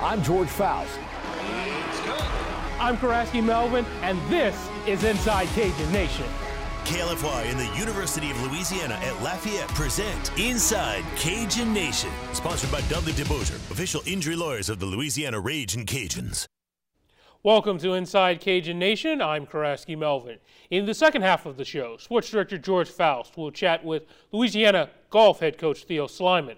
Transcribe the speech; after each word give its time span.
I'm 0.00 0.22
George 0.22 0.48
Faust. 0.48 0.98
I'm 2.78 2.98
Karaski 2.98 3.42
Melvin, 3.42 3.86
and 4.02 4.20
this 4.28 4.68
is 4.86 5.04
Inside 5.04 5.48
Cajun 5.48 5.90
Nation. 5.90 6.26
KLFY 6.84 7.50
and 7.50 7.58
the 7.58 7.78
University 7.78 8.30
of 8.30 8.42
Louisiana 8.42 8.94
at 9.02 9.22
Lafayette 9.22 9.68
present 9.68 10.38
Inside 10.38 11.02
Cajun 11.16 11.72
Nation, 11.72 12.10
sponsored 12.34 12.70
by 12.70 12.82
Dudley 12.82 13.12
DeBosier, 13.12 13.56
official 13.72 14.02
injury 14.04 14.36
lawyers 14.36 14.68
of 14.68 14.80
the 14.80 14.86
Louisiana 14.86 15.40
Ragin' 15.40 15.86
Cajuns. 15.86 16.44
Welcome 17.42 17.78
to 17.78 17.94
Inside 17.94 18.42
Cajun 18.42 18.78
Nation. 18.78 19.22
I'm 19.22 19.46
Karaski 19.46 19.96
Melvin. 19.96 20.38
In 20.68 20.84
the 20.84 20.94
second 20.94 21.22
half 21.22 21.46
of 21.46 21.56
the 21.56 21.64
show, 21.64 21.96
Sports 21.96 22.28
Director 22.28 22.58
George 22.58 22.90
Faust 22.90 23.38
will 23.38 23.50
chat 23.50 23.82
with 23.82 24.02
Louisiana 24.30 24.90
golf 25.08 25.40
head 25.40 25.56
coach 25.56 25.84
Theo 25.84 26.06
Sliman. 26.06 26.56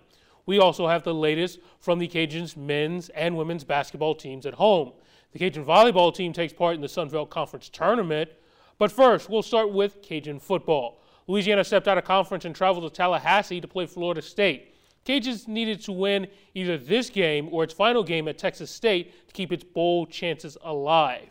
We 0.48 0.58
also 0.58 0.88
have 0.88 1.02
the 1.02 1.12
latest 1.12 1.58
from 1.78 1.98
the 1.98 2.08
Cajuns 2.08 2.56
men's 2.56 3.10
and 3.10 3.36
women's 3.36 3.64
basketball 3.64 4.14
teams 4.14 4.46
at 4.46 4.54
home. 4.54 4.92
The 5.32 5.38
Cajun 5.38 5.62
volleyball 5.62 6.14
team 6.14 6.32
takes 6.32 6.54
part 6.54 6.74
in 6.74 6.80
the 6.80 6.88
Sun 6.88 7.10
Belt 7.10 7.28
Conference 7.28 7.68
tournament. 7.68 8.30
But 8.78 8.90
first, 8.90 9.28
we'll 9.28 9.42
start 9.42 9.70
with 9.70 10.00
Cajun 10.00 10.38
football. 10.38 11.02
Louisiana 11.26 11.64
stepped 11.64 11.86
out 11.86 11.98
of 11.98 12.04
conference 12.04 12.46
and 12.46 12.56
traveled 12.56 12.90
to 12.90 12.96
Tallahassee 12.96 13.60
to 13.60 13.68
play 13.68 13.84
Florida 13.84 14.22
State. 14.22 14.74
Cajuns 15.04 15.48
needed 15.48 15.82
to 15.82 15.92
win 15.92 16.26
either 16.54 16.78
this 16.78 17.10
game 17.10 17.50
or 17.52 17.62
its 17.62 17.74
final 17.74 18.02
game 18.02 18.26
at 18.26 18.38
Texas 18.38 18.70
State 18.70 19.28
to 19.28 19.34
keep 19.34 19.52
its 19.52 19.64
bowl 19.64 20.06
chances 20.06 20.56
alive. 20.62 21.28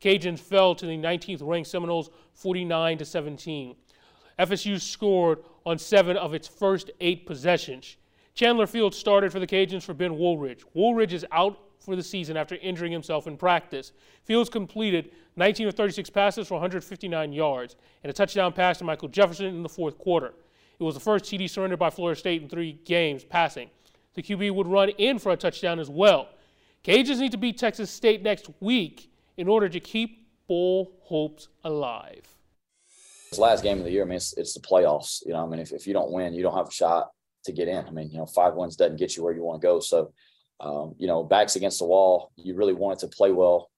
Cajuns 0.00 0.38
fell 0.38 0.76
to 0.76 0.86
the 0.86 0.96
19th 0.96 1.40
ranked 1.42 1.68
Seminoles 1.68 2.10
49 2.34 2.98
to 2.98 3.04
17. 3.04 3.74
FSU 4.38 4.80
scored 4.80 5.40
on 5.66 5.78
seven 5.78 6.16
of 6.16 6.32
its 6.32 6.46
first 6.46 6.92
eight 7.00 7.26
possessions. 7.26 7.96
Chandler 8.34 8.66
Fields 8.66 8.96
started 8.96 9.30
for 9.30 9.40
the 9.40 9.46
Cajuns 9.46 9.82
for 9.82 9.94
Ben 9.94 10.12
Wooldridge. 10.12 10.64
Wooldridge 10.74 11.12
is 11.12 11.26
out 11.32 11.58
for 11.80 11.96
the 11.96 12.02
season 12.02 12.36
after 12.36 12.54
injuring 12.56 12.92
himself 12.92 13.26
in 13.26 13.36
practice. 13.36 13.92
Fields 14.24 14.48
completed 14.48 15.10
19 15.36 15.68
of 15.68 15.74
36 15.74 16.08
passes 16.10 16.48
for 16.48 16.54
159 16.54 17.32
yards 17.32 17.76
and 18.02 18.10
a 18.10 18.12
touchdown 18.12 18.52
pass 18.52 18.78
to 18.78 18.84
Michael 18.84 19.08
Jefferson 19.08 19.46
in 19.46 19.62
the 19.62 19.68
fourth 19.68 19.98
quarter. 19.98 20.32
It 20.78 20.84
was 20.84 20.94
the 20.94 21.00
first 21.00 21.26
TD 21.26 21.48
surrendered 21.50 21.78
by 21.78 21.90
Florida 21.90 22.18
State 22.18 22.42
in 22.42 22.48
three 22.48 22.80
games 22.84 23.24
passing. 23.24 23.68
The 24.14 24.22
QB 24.22 24.54
would 24.54 24.66
run 24.66 24.90
in 24.90 25.18
for 25.18 25.32
a 25.32 25.36
touchdown 25.36 25.78
as 25.78 25.90
well. 25.90 26.28
Cajuns 26.84 27.18
need 27.18 27.32
to 27.32 27.38
beat 27.38 27.58
Texas 27.58 27.90
State 27.90 28.22
next 28.22 28.48
week 28.60 29.10
in 29.36 29.48
order 29.48 29.68
to 29.68 29.80
keep 29.80 30.26
bowl 30.48 30.98
hopes 31.02 31.48
alive. 31.64 32.22
This 33.30 33.38
last 33.38 33.62
game 33.62 33.78
of 33.78 33.84
the 33.84 33.90
year, 33.90 34.02
I 34.02 34.06
mean, 34.06 34.16
it's, 34.16 34.36
it's 34.36 34.54
the 34.54 34.60
playoffs. 34.60 35.24
You 35.24 35.32
know, 35.32 35.44
I 35.44 35.48
mean, 35.48 35.60
if, 35.60 35.72
if 35.72 35.86
you 35.86 35.92
don't 35.92 36.10
win, 36.10 36.34
you 36.34 36.42
don't 36.42 36.56
have 36.56 36.68
a 36.68 36.72
shot 36.72 37.10
to 37.44 37.52
get 37.52 37.68
in. 37.68 37.86
I 37.86 37.90
mean, 37.90 38.10
you 38.10 38.18
know, 38.18 38.26
five 38.26 38.54
wins 38.54 38.76
doesn't 38.76 38.98
get 38.98 39.16
you 39.16 39.24
where 39.24 39.34
you 39.34 39.42
want 39.42 39.60
to 39.60 39.66
go. 39.66 39.80
So 39.80 40.12
um, 40.62 40.94
you 40.96 41.08
know, 41.08 41.24
backs 41.24 41.56
against 41.56 41.80
the 41.80 41.84
wall. 41.86 42.30
You 42.36 42.54
really 42.54 42.72
wanted 42.72 43.00
to 43.00 43.08
play 43.08 43.32
well, 43.32 43.70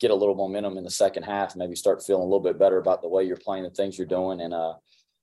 get 0.00 0.10
a 0.10 0.14
little 0.14 0.34
momentum 0.34 0.76
in 0.76 0.84
the 0.84 0.90
second 0.90 1.22
half, 1.22 1.54
maybe 1.54 1.76
start 1.76 2.02
feeling 2.02 2.22
a 2.22 2.26
little 2.26 2.40
bit 2.40 2.58
better 2.58 2.78
about 2.78 3.00
the 3.00 3.08
way 3.08 3.24
you're 3.24 3.36
playing, 3.36 3.62
the 3.62 3.70
things 3.70 3.96
you're 3.96 4.06
doing. 4.06 4.40
And, 4.40 4.52
uh, 4.52 4.74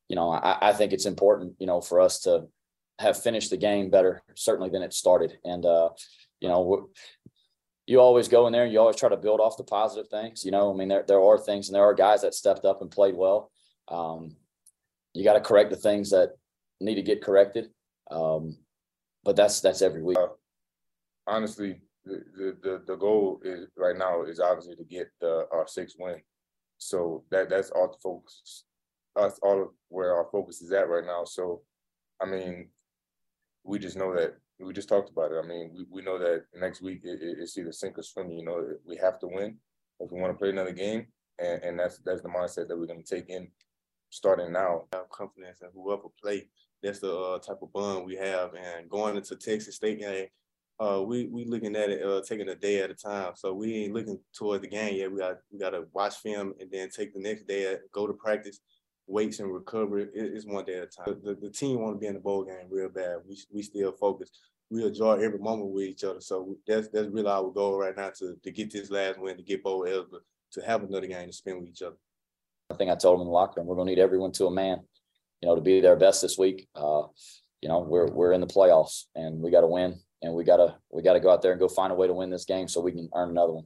you 0.08 0.16
know, 0.16 0.32
I, 0.32 0.70
I 0.70 0.74
think 0.74 0.94
it's 0.94 1.06
important, 1.06 1.56
you 1.60 1.68
know, 1.68 1.82
for 1.82 2.00
us 2.00 2.22
to 2.22 2.48
have 3.00 3.22
finished 3.22 3.50
the 3.50 3.58
game 3.58 3.90
better, 3.90 4.24
certainly 4.36 4.70
than 4.70 4.82
it 4.82 4.94
started. 4.94 5.38
And, 5.44 5.66
uh, 5.66 5.90
you 6.40 6.48
know, 6.48 6.90
you 7.86 8.00
always 8.00 8.30
go 8.30 8.48
in 8.48 8.54
there 8.54 8.64
and 8.64 8.72
you 8.72 8.80
always 8.80 8.96
try 8.96 9.10
to 9.10 9.18
build 9.18 9.42
off 9.42 9.58
the 9.58 9.64
positive 9.66 10.10
things. 10.10 10.46
You 10.46 10.52
know, 10.52 10.72
I 10.72 10.76
mean, 10.76 10.88
there, 10.88 11.04
there 11.06 11.22
are 11.22 11.38
things 11.38 11.68
and 11.68 11.76
there 11.76 11.84
are 11.84 11.94
guys 11.94 12.22
that 12.22 12.34
stepped 12.34 12.64
up 12.64 12.82
and 12.82 12.90
played 12.90 13.16
well. 13.16 13.52
Um, 13.90 14.38
you 15.14 15.26
got 15.26 15.34
to 15.34 15.42
correct 15.42 15.70
the 15.70 15.76
things 15.76 16.12
that 16.12 16.32
need 16.80 16.96
to 16.96 17.02
get 17.02 17.24
corrected. 17.24 17.70
Um, 18.12 18.58
but 19.24 19.36
that's 19.36 19.60
that's 19.62 19.82
every 19.82 20.04
week 20.04 20.18
honestly, 21.28 21.82
the, 22.06 22.58
the 22.64 22.84
the 22.88 22.96
goal 22.96 23.42
is 23.44 23.68
right 23.78 23.98
now 23.98 24.24
is 24.24 24.40
obviously 24.40 24.76
to 24.78 24.84
get 24.86 25.10
the 25.20 25.46
our 25.52 25.68
sixth 25.68 25.98
win. 26.00 26.22
So 26.78 27.24
that 27.32 27.50
that's 27.50 27.70
all 27.72 27.90
the 27.90 27.98
focus, 28.02 28.64
us 29.16 29.40
all 29.44 29.62
of 29.62 29.70
where 29.90 30.16
our 30.16 30.28
focus 30.32 30.62
is 30.62 30.72
at 30.72 30.90
right 30.90 31.06
now. 31.06 31.26
So, 31.26 31.62
I 32.22 32.26
mean, 32.26 32.70
we 33.64 33.78
just 33.78 33.98
know 33.98 34.16
that 34.16 34.36
we 34.60 34.74
just 34.74 34.90
talked 34.90 35.10
about 35.10 35.32
it. 35.32 35.42
I 35.44 35.48
mean, 35.48 35.72
we, 35.76 35.86
we 35.90 36.02
know 36.02 36.18
that 36.18 36.46
next 36.56 36.82
week 36.82 37.02
it, 37.04 37.20
it's 37.22 37.58
either 37.58 37.72
sink 37.72 37.98
or 37.98 38.04
swim. 38.04 38.32
You 38.32 38.46
know, 38.46 38.66
we 38.86 38.96
have 38.98 39.20
to 39.20 39.28
win 39.28 39.58
if 40.00 40.12
we 40.12 40.22
want 40.22 40.34
to 40.34 40.38
play 40.38 40.50
another 40.50 40.72
game, 40.72 41.08
and, 41.40 41.62
and 41.64 41.80
that's 41.80 42.00
that's 42.06 42.22
the 42.22 42.30
mindset 42.30 42.68
that 42.70 42.78
we're 42.78 42.88
going 42.88 43.04
to 43.04 43.16
take 43.16 43.30
in 43.30 43.50
starting 44.10 44.54
now. 44.54 44.84
Have 44.94 45.10
confidence 45.10 45.62
in 45.62 45.70
whoever 45.74 46.08
play. 46.22 46.48
That's 46.84 47.00
the 47.00 47.16
uh, 47.16 47.40
type 47.40 47.62
of 47.62 47.74
bond 47.74 48.06
we 48.06 48.16
have, 48.16 48.52
and 48.54 48.90
going 48.90 49.18
into 49.18 49.36
Texas 49.36 49.76
State 49.76 50.00
game 50.00 50.28
uh, 50.80 51.02
we 51.02 51.26
we 51.26 51.46
looking 51.46 51.76
at 51.76 51.90
it 51.90 52.06
uh, 52.06 52.22
taking 52.22 52.50
a 52.50 52.56
day 52.56 52.82
at 52.82 52.92
a 52.92 52.94
time. 52.94 53.34
So 53.36 53.54
we 53.54 53.84
ain't 53.84 53.94
looking 53.94 54.20
toward 54.34 54.62
the 54.62 54.68
game 54.68 54.96
yet. 54.96 55.12
We 55.12 55.20
got 55.20 55.38
we 55.52 55.60
got 55.60 55.72
to 55.72 55.86
watch 55.94 56.16
film 56.18 56.54
and 56.60 56.70
then 56.72 56.90
take 56.90 57.14
the 57.14 57.20
next 57.20 57.48
day, 57.48 57.78
go 57.92 58.06
to 58.06 58.14
practice, 58.14 58.60
weights 59.08 59.40
and 59.40 59.52
recovery. 59.52 60.04
It, 60.14 60.34
it's 60.36 60.46
one 60.46 60.66
day 60.66 60.78
at 60.78 60.84
a 60.84 60.88
time. 60.88 61.20
The, 61.24 61.36
the 61.36 61.50
team 61.50 61.80
want 61.80 61.96
to 61.96 62.00
be 62.00 62.08
in 62.08 62.14
the 62.14 62.20
bowl 62.20 62.44
game 62.44 62.68
real 62.70 62.90
bad. 62.90 63.18
We 63.28 63.38
we 63.52 63.64
still 63.64 63.92
focus. 63.92 64.30
We 64.70 64.84
enjoy 64.84 65.14
every 65.14 65.40
moment 65.40 65.72
with 65.72 65.86
each 65.86 66.04
other. 66.04 66.22
So 66.22 66.58
that's 66.68 66.90
that's 66.90 67.08
really 67.08 67.30
our 67.30 67.50
goal 67.50 67.80
right 67.80 67.96
now 67.96 68.12
to 68.20 68.36
to 68.44 68.52
get 68.52 68.72
this 68.72 68.92
last 68.92 69.20
win 69.20 69.38
to 69.38 69.44
get 69.44 69.64
bowl 69.64 69.86
eligible 69.86 70.20
to 70.52 70.62
have 70.62 70.84
another 70.84 71.08
game 71.08 71.28
to 71.28 71.34
spend 71.34 71.60
with 71.60 71.70
each 71.70 71.82
other. 71.82 71.98
I 72.70 72.76
think 72.76 72.92
I 72.92 72.96
told 72.96 73.16
them 73.16 73.22
in 73.22 73.28
the 73.28 73.34
locker 73.34 73.62
room 73.62 73.68
we're 73.68 73.78
gonna 73.78 73.90
need 73.90 74.00
everyone 74.00 74.32
to 74.34 74.46
a 74.46 74.52
man, 74.52 74.82
you 75.42 75.48
know, 75.48 75.56
to 75.56 75.62
be 75.62 75.82
their 75.82 75.96
best 75.96 76.22
this 76.22 76.38
week. 76.38 76.68
Uh, 76.76 77.04
you 77.62 77.70
know, 77.70 77.80
we're 77.80 78.08
we're 78.08 78.34
in 78.34 78.42
the 78.42 78.48
playoffs 78.48 79.06
and 79.16 79.42
we 79.42 79.52
got 79.52 79.62
to 79.62 79.68
win 79.68 80.00
and 80.22 80.34
we 80.34 80.44
gotta 80.44 80.76
we 80.92 81.02
gotta 81.02 81.20
go 81.20 81.30
out 81.30 81.42
there 81.42 81.52
and 81.52 81.60
go 81.60 81.68
find 81.68 81.92
a 81.92 81.96
way 81.96 82.08
to 82.08 82.14
win 82.14 82.30
this 82.30 82.46
game 82.46 82.68
so 82.68 82.82
we 82.82 82.92
can 82.92 83.10
earn 83.16 83.30
another 83.30 83.54
one. 83.54 83.66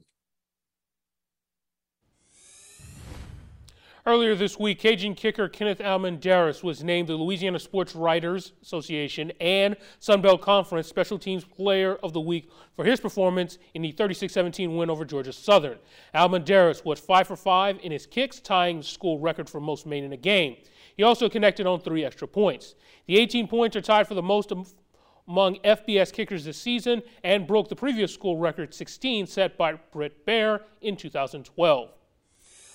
Earlier 4.04 4.34
this 4.34 4.58
week, 4.58 4.80
Cajun 4.80 5.14
kicker 5.14 5.48
Kenneth 5.48 5.78
Almendares 5.78 6.64
was 6.64 6.82
named 6.82 7.08
the 7.08 7.14
Louisiana 7.14 7.60
Sports 7.60 7.94
Writers 7.94 8.52
Association 8.60 9.30
and 9.40 9.76
Sun 10.00 10.22
Belt 10.22 10.42
Conference 10.42 10.88
Special 10.88 11.20
Teams 11.20 11.44
Player 11.44 11.94
of 12.02 12.12
the 12.12 12.20
Week 12.20 12.50
for 12.74 12.84
his 12.84 12.98
performance 12.98 13.58
in 13.74 13.82
the 13.82 13.92
36-17 13.92 14.76
win 14.76 14.90
over 14.90 15.04
Georgia 15.04 15.32
Southern. 15.32 15.78
Almendares 16.16 16.84
was 16.84 16.98
5 16.98 17.28
for 17.28 17.36
5 17.36 17.78
in 17.84 17.92
his 17.92 18.04
kicks, 18.06 18.40
tying 18.40 18.78
the 18.78 18.82
school 18.82 19.20
record 19.20 19.48
for 19.48 19.60
most 19.60 19.86
made 19.86 20.02
in 20.02 20.12
a 20.12 20.16
game. 20.16 20.56
He 20.96 21.02
also 21.02 21.28
connected 21.28 21.66
on 21.66 21.80
three 21.80 22.04
extra 22.04 22.28
points. 22.28 22.74
The 23.06 23.18
18 23.18 23.48
points 23.48 23.76
are 23.76 23.80
tied 23.80 24.06
for 24.06 24.14
the 24.14 24.22
most 24.22 24.52
among 25.28 25.56
FBS 25.56 26.12
kickers 26.12 26.44
this 26.44 26.58
season 26.58 27.02
and 27.22 27.46
broke 27.46 27.68
the 27.68 27.76
previous 27.76 28.12
school 28.12 28.36
record 28.36 28.74
16 28.74 29.26
set 29.26 29.56
by 29.56 29.74
Brett 29.92 30.24
Baer 30.26 30.62
in 30.80 30.96
2012. 30.96 31.90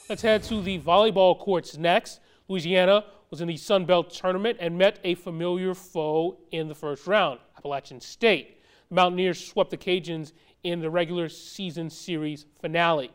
Let's 0.10 0.22
head 0.22 0.44
to 0.44 0.62
the 0.62 0.80
volleyball 0.80 1.38
courts 1.38 1.78
next. 1.78 2.22
Louisiana 2.48 3.06
was 3.30 3.42
in 3.42 3.48
the 3.48 3.58
Sun 3.58 3.86
Belt 3.86 4.10
tournament 4.10 4.58
and 4.62 4.78
met 4.78 5.00
a 5.04 5.16
familiar 5.16 5.74
foe 5.74 6.38
in 6.52 6.68
the 6.68 6.76
first 6.76 7.08
round, 7.08 7.40
Appalachian 7.58 8.00
State. 8.00 8.62
The 8.90 8.96
Mountaineers 8.96 9.46
swept 9.46 9.70
the 9.70 9.78
Cajuns 9.78 10.32
in 10.64 10.80
the 10.80 10.90
regular 10.90 11.28
season 11.28 11.90
series 11.90 12.46
finale. 12.62 13.12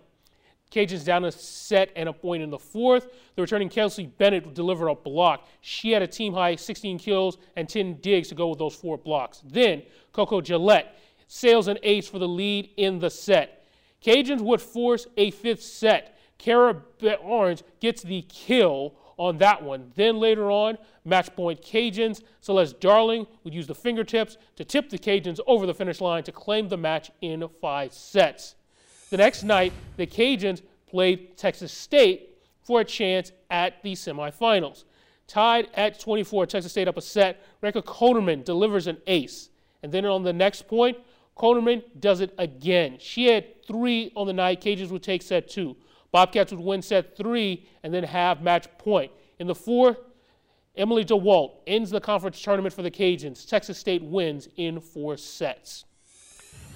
Cajuns 0.73 1.05
down 1.05 1.25
a 1.25 1.31
set 1.31 1.91
and 1.97 2.09
a 2.09 2.13
point 2.13 2.43
in 2.43 2.49
the 2.49 2.59
fourth. 2.59 3.09
The 3.37 3.43
returning 3.43 3.69
Kelsey 3.69 4.07
Bennett 4.07 4.55
delivered 4.55 4.89
a 4.89 4.95
block. 4.95 5.47
She 5.61 5.91
had 5.91 6.03
a 6.03 6.07
team 6.07 6.33
high 6.33 6.57
16 6.57 6.99
kills 6.99 7.37
and 7.57 7.69
10 7.69 7.99
digs 8.01 8.29
to 8.29 8.35
go 8.35 8.49
with 8.49 8.59
those 8.59 8.75
four 8.75 8.97
blocks. 8.97 9.43
Then 9.45 9.83
Coco 10.13 10.41
Gillette 10.41 10.99
sails 11.29 11.69
an 11.69 11.79
ace 11.83 12.09
for 12.09 12.19
the 12.19 12.29
lead 12.29 12.71
in 12.79 12.99
the 12.99 13.11
set. 13.11 13.67
Cajuns 14.03 14.41
would 14.41 14.63
force 14.63 15.07
a 15.17 15.31
fifth 15.31 15.63
set. 15.63 16.19
Kara 16.39 16.83
Orange 17.23 17.63
gets 17.81 18.03
the 18.03 18.23
kill 18.23 18.95
on 19.19 19.39
that 19.39 19.63
one. 19.63 19.93
Then 19.95 20.19
later 20.19 20.51
on, 20.51 20.79
match 21.05 21.35
point 21.37 21.63
Cajuns. 21.63 22.23
Celeste 22.41 22.81
Darling 22.81 23.27
would 23.45 23.55
use 23.55 23.67
the 23.67 23.75
fingertips 23.75 24.39
to 24.57 24.65
tip 24.65 24.89
the 24.89 24.99
Cajuns 24.99 25.39
over 25.47 25.67
the 25.67 25.75
finish 25.75 26.01
line 26.01 26.25
to 26.25 26.33
claim 26.33 26.69
the 26.69 26.79
match 26.79 27.11
in 27.21 27.47
five 27.61 27.93
sets. 27.93 28.57
The 29.13 29.19
next 29.19 29.43
night, 29.43 29.75
the 29.99 30.07
Cajuns 30.07 30.63
played 30.87 31.37
Texas 31.37 31.71
State 31.71 32.31
for 32.63 32.81
a 32.81 32.85
chance 32.85 33.31
at 33.51 33.83
the 33.83 33.93
semifinals. 33.93 34.85
Tied 35.27 35.69
at 35.75 36.01
24, 36.01 36.47
Texas 36.47 36.73
State 36.73 36.89
up 36.89 36.97
a 36.97 37.03
set. 37.03 37.45
Rekha 37.63 37.83
Koderman 37.83 38.43
delivers 38.43 38.87
an 38.87 38.97
ace. 39.07 39.51
And 39.83 39.93
then 39.93 40.07
on 40.07 40.23
the 40.23 40.33
next 40.33 40.67
point, 40.67 40.97
Koderman 41.37 41.83
does 42.01 42.23
it 42.23 42.35
again. 42.39 42.97
She 43.01 43.27
had 43.27 43.63
three 43.67 44.13
on 44.17 44.27
the 44.27 44.33
night. 44.33 44.63
Cajuns 44.63 44.89
would 44.89 45.03
take 45.03 45.21
set 45.21 45.47
two. 45.47 45.77
Bobcats 46.11 46.51
would 46.51 46.61
win 46.61 46.81
set 46.81 47.15
three 47.15 47.67
and 47.83 47.93
then 47.93 48.05
have 48.05 48.41
match 48.41 48.67
point. 48.79 49.13
In 49.39 49.47
the 49.47 49.55
fourth, 49.55 49.99
Emily 50.75 51.05
DeWalt 51.05 51.57
ends 51.67 51.91
the 51.91 52.01
conference 52.01 52.41
tournament 52.41 52.75
for 52.75 52.81
the 52.81 52.91
Cajuns. 52.91 53.47
Texas 53.47 53.77
State 53.77 54.03
wins 54.03 54.49
in 54.57 54.81
four 54.81 55.19
sets. 55.19 55.85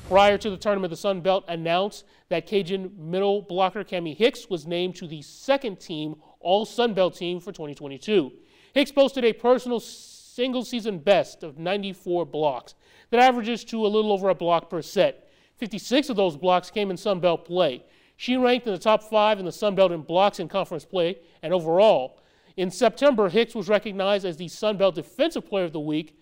Prior 0.08 0.38
to 0.38 0.50
the 0.50 0.56
tournament, 0.56 0.92
the 0.92 0.96
Sun 0.96 1.22
Belt 1.22 1.44
announced 1.48 2.04
that 2.28 2.46
Cajun 2.46 2.92
middle 2.96 3.42
blocker 3.42 3.82
Cami 3.82 4.16
Hicks 4.16 4.48
was 4.48 4.64
named 4.64 4.94
to 4.96 5.08
the 5.08 5.20
second 5.20 5.80
team 5.80 6.14
All 6.38 6.64
Sun 6.64 6.94
Belt 6.94 7.16
team 7.16 7.40
for 7.40 7.50
2022. 7.50 8.30
Hicks 8.72 8.92
posted 8.92 9.24
a 9.24 9.32
personal 9.32 9.80
single 9.80 10.64
season 10.64 11.00
best 11.00 11.42
of 11.42 11.58
94 11.58 12.24
blocks 12.24 12.76
that 13.10 13.18
averages 13.18 13.64
to 13.64 13.84
a 13.84 13.88
little 13.88 14.12
over 14.12 14.28
a 14.28 14.34
block 14.34 14.70
per 14.70 14.80
set. 14.80 15.28
56 15.56 16.08
of 16.08 16.16
those 16.16 16.36
blocks 16.36 16.70
came 16.70 16.92
in 16.92 16.96
Sun 16.96 17.18
Belt 17.18 17.44
play. 17.44 17.84
She 18.16 18.36
ranked 18.36 18.68
in 18.68 18.74
the 18.74 18.78
top 18.78 19.02
five 19.02 19.40
in 19.40 19.44
the 19.44 19.50
Sun 19.50 19.74
Belt 19.74 19.90
in 19.90 20.02
blocks 20.02 20.38
in 20.38 20.46
conference 20.46 20.84
play 20.84 21.18
and 21.42 21.52
overall. 21.52 22.20
In 22.56 22.70
September, 22.70 23.28
Hicks 23.28 23.56
was 23.56 23.68
recognized 23.68 24.24
as 24.24 24.36
the 24.36 24.46
Sun 24.46 24.76
Belt 24.76 24.94
Defensive 24.94 25.46
Player 25.48 25.64
of 25.64 25.72
the 25.72 25.80
Week. 25.80 26.16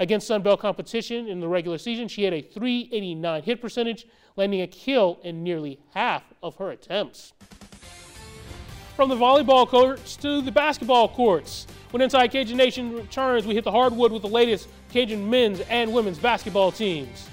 Against 0.00 0.28
Sun 0.28 0.42
Belt 0.42 0.60
competition 0.60 1.26
in 1.26 1.40
the 1.40 1.48
regular 1.48 1.76
season, 1.76 2.06
she 2.06 2.22
had 2.22 2.32
a 2.32 2.40
389 2.40 3.42
hit 3.42 3.60
percentage, 3.60 4.06
landing 4.36 4.60
a 4.60 4.66
kill 4.68 5.18
in 5.24 5.42
nearly 5.42 5.80
half 5.92 6.22
of 6.40 6.54
her 6.56 6.70
attempts. 6.70 7.32
From 8.94 9.08
the 9.08 9.16
volleyball 9.16 9.66
courts 9.66 10.14
to 10.16 10.40
the 10.40 10.52
basketball 10.52 11.08
courts. 11.08 11.66
When 11.90 12.00
Inside 12.00 12.28
Cajun 12.28 12.56
Nation 12.56 12.94
returns, 12.94 13.46
we 13.46 13.54
hit 13.54 13.64
the 13.64 13.72
hardwood 13.72 14.12
with 14.12 14.22
the 14.22 14.28
latest 14.28 14.68
Cajun 14.92 15.28
men's 15.28 15.60
and 15.62 15.92
women's 15.92 16.18
basketball 16.18 16.70
teams. 16.70 17.28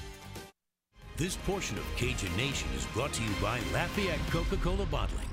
This 1.18 1.38
portion 1.38 1.78
of 1.78 1.84
Cajun 1.98 2.36
Nation 2.36 2.68
is 2.76 2.86
brought 2.88 3.14
to 3.14 3.24
you 3.24 3.30
by 3.42 3.60
Lafayette 3.74 4.20
Coca 4.32 4.58
Cola 4.58 4.86
Bottling. 4.88 5.30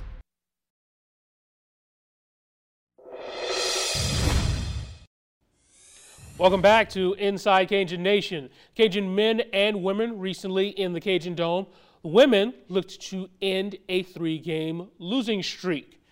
Welcome 6.42 6.60
back 6.60 6.90
to 6.90 7.12
Inside 7.20 7.68
Cajun 7.68 8.02
Nation. 8.02 8.50
Cajun 8.74 9.14
men 9.14 9.42
and 9.52 9.80
women 9.80 10.18
recently 10.18 10.70
in 10.70 10.92
the 10.92 11.00
Cajun 11.00 11.36
Dome. 11.36 11.68
Women 12.02 12.52
looked 12.68 13.00
to 13.10 13.30
end 13.40 13.76
a 13.88 14.02
three 14.02 14.40
game 14.40 14.88
losing 14.98 15.44
streak. 15.44 16.02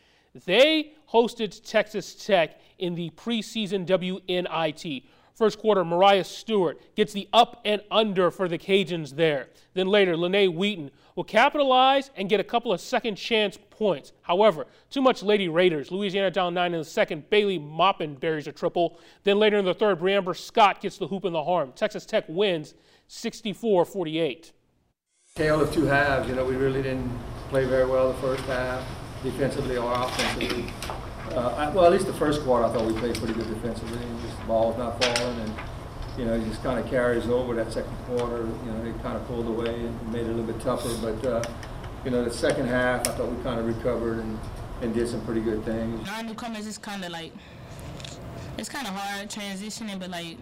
They 0.46 0.92
hosted 1.12 1.60
Texas 1.68 2.14
Tech 2.14 2.60
in 2.78 2.94
the 2.94 3.10
preseason 3.16 3.84
WNIT. 3.84 5.02
First 5.40 5.58
quarter, 5.58 5.86
Mariah 5.86 6.24
Stewart 6.24 6.78
gets 6.94 7.14
the 7.14 7.26
up 7.32 7.62
and 7.64 7.80
under 7.90 8.30
for 8.30 8.46
the 8.46 8.58
Cajuns 8.58 9.16
there. 9.16 9.48
Then 9.72 9.86
later, 9.86 10.14
Lene 10.14 10.54
Wheaton 10.54 10.90
will 11.16 11.24
capitalize 11.24 12.10
and 12.14 12.28
get 12.28 12.40
a 12.40 12.44
couple 12.44 12.74
of 12.74 12.78
second 12.82 13.16
chance 13.16 13.56
points. 13.70 14.12
However, 14.20 14.66
too 14.90 15.00
much 15.00 15.22
Lady 15.22 15.48
Raiders. 15.48 15.90
Louisiana 15.90 16.30
down 16.30 16.52
nine 16.52 16.74
in 16.74 16.80
the 16.80 16.84
second. 16.84 17.30
Bailey 17.30 17.58
Maupin 17.58 18.16
buries 18.16 18.48
a 18.48 18.52
triple. 18.52 18.98
Then 19.24 19.38
later 19.38 19.56
in 19.56 19.64
the 19.64 19.72
third, 19.72 19.98
Breamber 19.98 20.36
Scott 20.36 20.82
gets 20.82 20.98
the 20.98 21.06
hoop 21.06 21.24
in 21.24 21.32
the 21.32 21.42
harm. 21.42 21.72
Texas 21.74 22.04
Tech 22.04 22.26
wins 22.28 22.74
64 23.08 23.86
48. 23.86 24.52
Tale 25.36 25.62
of 25.62 25.72
two 25.72 25.86
halves. 25.86 26.28
You 26.28 26.34
know, 26.34 26.44
we 26.44 26.56
really 26.56 26.82
didn't 26.82 27.10
play 27.48 27.64
very 27.64 27.86
well 27.86 28.12
the 28.12 28.18
first 28.18 28.44
half, 28.44 28.86
defensively 29.22 29.78
or 29.78 29.90
offensively. 29.90 30.70
Uh, 31.32 31.70
well, 31.74 31.84
at 31.86 31.92
least 31.92 32.06
the 32.06 32.12
first 32.12 32.42
quarter, 32.42 32.64
I 32.64 32.72
thought 32.72 32.86
we 32.86 32.92
played 32.92 33.14
pretty 33.14 33.34
good 33.34 33.48
defensively. 33.48 33.98
Just 34.22 34.38
the 34.38 34.46
ball's 34.46 34.76
not 34.76 35.02
falling, 35.02 35.40
and 35.40 35.54
you 36.18 36.24
know, 36.24 36.34
it 36.34 36.44
just 36.44 36.62
kind 36.62 36.78
of 36.78 36.90
carries 36.90 37.28
over 37.28 37.54
that 37.54 37.72
second 37.72 37.96
quarter. 38.06 38.38
You 38.38 38.72
know, 38.72 38.84
they 38.84 38.98
kind 39.00 39.16
of 39.16 39.26
pulled 39.28 39.46
away 39.46 39.74
and 39.74 40.12
made 40.12 40.22
it 40.22 40.30
a 40.30 40.32
little 40.32 40.44
bit 40.44 40.60
tougher. 40.60 40.90
But 41.00 41.24
uh, 41.24 41.44
you 42.04 42.10
know, 42.10 42.24
the 42.24 42.32
second 42.32 42.66
half, 42.66 43.06
I 43.06 43.12
thought 43.12 43.30
we 43.30 43.40
kind 43.44 43.60
of 43.60 43.66
recovered 43.66 44.18
and, 44.18 44.38
and 44.82 44.92
did 44.92 45.08
some 45.08 45.24
pretty 45.24 45.40
good 45.40 45.64
things. 45.64 46.08
Newcomers 46.24 46.66
is 46.66 46.78
kind 46.78 47.04
of 47.04 47.10
like 47.10 47.32
it's 48.58 48.68
kind 48.68 48.86
of 48.86 48.94
hard 48.94 49.28
transitioning, 49.30 50.00
but 50.00 50.10
like 50.10 50.36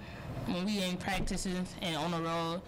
when 0.47 0.65
we 0.65 0.83
in 0.83 0.97
practices 0.97 1.75
and 1.83 1.97
on 1.97 2.13
the 2.13 2.23
road, 2.23 2.63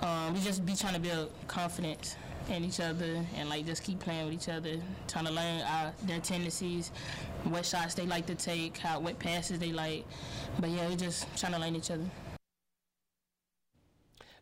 um, 0.00 0.32
we 0.32 0.40
just 0.40 0.64
be 0.64 0.74
trying 0.74 0.94
to 0.94 1.00
build 1.00 1.30
confidence 1.46 2.16
in 2.48 2.64
each 2.64 2.80
other 2.80 3.24
and 3.36 3.48
like 3.48 3.66
just 3.66 3.82
keep 3.82 4.00
playing 4.00 4.26
with 4.26 4.34
each 4.34 4.48
other, 4.48 4.76
trying 5.08 5.26
to 5.26 5.32
learn 5.32 5.62
our, 5.62 5.92
their 6.04 6.20
tendencies, 6.20 6.90
what 7.44 7.64
shots 7.64 7.94
they 7.94 8.06
like 8.06 8.26
to 8.26 8.34
take, 8.34 8.76
how 8.78 9.00
what 9.00 9.18
passes 9.18 9.58
they 9.58 9.72
like. 9.72 10.04
But 10.58 10.70
yeah, 10.70 10.88
we're 10.88 10.96
just 10.96 11.26
trying 11.36 11.52
to 11.52 11.58
learn 11.58 11.76
each 11.76 11.90
other. 11.90 12.04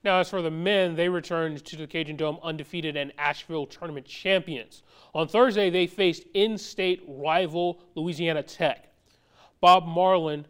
Now, 0.05 0.19
as 0.21 0.29
for 0.29 0.43
the 0.43 0.51
men, 0.51 0.97
they 0.97 1.09
returned 1.09 1.65
to 1.65 1.77
the 1.77 1.87
Cajun 1.87 2.17
Dome 2.17 2.39
undefeated 2.43 2.95
and 2.95 3.11
Asheville 3.17 3.67
tournament 3.67 4.05
champions. 4.05 4.83
On 5.15 5.27
Thursday, 5.27 5.71
they 5.71 5.87
faced 5.87 6.25
in 6.35 6.59
state 6.59 7.03
rival 7.09 7.81
Louisiana 7.95 8.43
Tech. 8.43 8.93
Bob 9.62 9.87
Marlin 9.87 10.45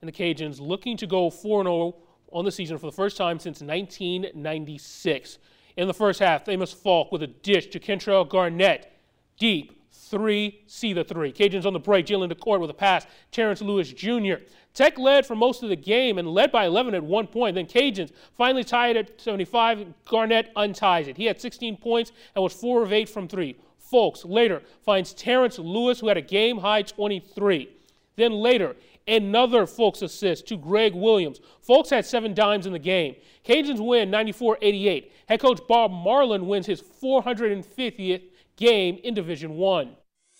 and 0.00 0.08
the 0.08 0.12
Cajuns 0.12 0.60
looking 0.60 0.96
to 0.96 1.06
go 1.06 1.30
4 1.30 1.62
0 1.62 1.94
on 2.32 2.44
the 2.44 2.50
season 2.50 2.78
for 2.78 2.86
the 2.86 2.92
first 2.92 3.16
time 3.16 3.38
since 3.38 3.60
1996. 3.60 5.38
In 5.76 5.88
the 5.88 5.94
first 5.94 6.20
half, 6.20 6.44
Themus 6.44 6.74
Fulks 6.74 7.12
with 7.12 7.22
a 7.22 7.26
dish 7.26 7.66
to 7.68 7.78
Kentrell 7.78 8.28
Garnett. 8.28 8.92
Deep, 9.38 9.82
three, 9.92 10.62
see 10.66 10.92
the 10.92 11.04
three. 11.04 11.32
Cajuns 11.32 11.66
on 11.66 11.72
the 11.72 11.78
break, 11.78 12.06
Jalen 12.06 12.32
Dalcourt 12.32 12.60
with 12.60 12.70
a 12.70 12.74
pass. 12.74 13.06
Terrence 13.30 13.60
Lewis 13.60 13.92
Jr. 13.92 14.36
Tech 14.72 14.98
led 14.98 15.26
for 15.26 15.34
most 15.34 15.62
of 15.62 15.68
the 15.68 15.76
game 15.76 16.18
and 16.18 16.28
led 16.28 16.50
by 16.50 16.66
11 16.66 16.94
at 16.94 17.02
one 17.02 17.26
point. 17.26 17.54
Then 17.54 17.66
Cajuns 17.66 18.10
finally 18.36 18.64
tied 18.64 18.96
at 18.96 19.20
75. 19.20 19.86
Garnett 20.06 20.50
unties 20.56 21.08
it. 21.08 21.16
He 21.16 21.26
had 21.26 21.40
16 21.40 21.76
points 21.76 22.12
and 22.34 22.42
was 22.42 22.52
4 22.54 22.82
of 22.82 22.92
8 22.92 23.08
from 23.08 23.28
3. 23.28 23.56
Fulks 23.92 24.28
later 24.28 24.62
finds 24.84 25.12
Terrence 25.12 25.58
Lewis, 25.58 26.00
who 26.00 26.08
had 26.08 26.16
a 26.16 26.22
game 26.22 26.58
high 26.58 26.82
23. 26.82 27.70
Then 28.16 28.32
later, 28.32 28.76
another 29.08 29.66
Fulks 29.66 30.02
assist 30.02 30.46
to 30.48 30.56
Greg 30.56 30.94
Williams. 30.94 31.40
Fulks 31.66 31.90
had 31.90 32.06
seven 32.06 32.34
dimes 32.34 32.66
in 32.66 32.72
the 32.72 32.78
game. 32.78 33.16
Cajuns 33.44 33.84
win 33.84 34.10
94 34.10 34.58
88. 34.62 35.12
Head 35.28 35.40
coach 35.40 35.60
Bob 35.68 35.90
Marlin 35.90 36.46
wins 36.46 36.66
his 36.66 36.82
450th 36.82 38.22
game 38.56 38.98
in 39.02 39.14
Division 39.14 39.56
One. 39.56 39.96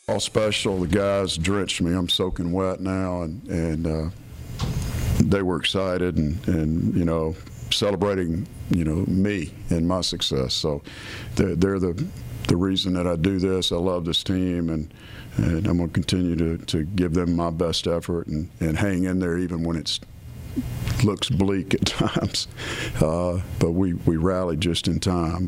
All 0.09 0.21
special. 0.21 0.79
The 0.79 0.87
guys 0.87 1.37
drenched 1.37 1.83
me. 1.83 1.93
I'm 1.93 2.09
soaking 2.09 2.53
wet 2.53 2.81
now, 2.81 3.23
and 3.23 3.47
and 3.49 3.87
uh, 3.87 4.11
they 5.19 5.43
were 5.43 5.57
excited 5.57 6.17
and 6.17 6.47
and 6.47 6.95
you 6.95 7.05
know 7.05 7.35
celebrating 7.71 8.47
you 8.71 8.85
know 8.85 9.05
me 9.07 9.53
and 9.71 9.87
my 9.87 10.01
success. 10.01 10.55
So 10.55 10.83
they're, 11.35 11.57
they're 11.57 11.79
the 11.81 12.07
the 12.47 12.57
reason 12.57 12.95
that 12.95 13.07
I 13.07 13.17
do 13.17 13.39
this. 13.39 13.73
I 13.73 13.77
love 13.77 14.05
this 14.05 14.23
team 14.23 14.71
and 14.71 14.93
and 15.39 15.67
I'm 15.67 15.77
going 15.77 15.89
to 15.91 15.93
continue 15.93 16.35
to, 16.37 16.59
to 16.67 16.85
give 16.85 17.13
them 17.13 17.37
my 17.37 17.51
best 17.51 17.87
effort 17.87 18.27
and, 18.27 18.49
and 18.61 18.79
hang 18.79 19.05
in 19.05 19.19
there 19.19 19.37
even 19.37 19.65
when 19.65 19.77
it 19.77 20.01
looks 21.05 21.29
bleak 21.29 21.75
at 21.75 21.87
times. 21.87 22.49
Uh, 23.01 23.41
but 23.59 23.73
we, 23.73 23.95
we 23.95 24.17
rallied 24.17 24.61
just 24.61 24.89
in 24.89 24.99
time. 24.99 25.47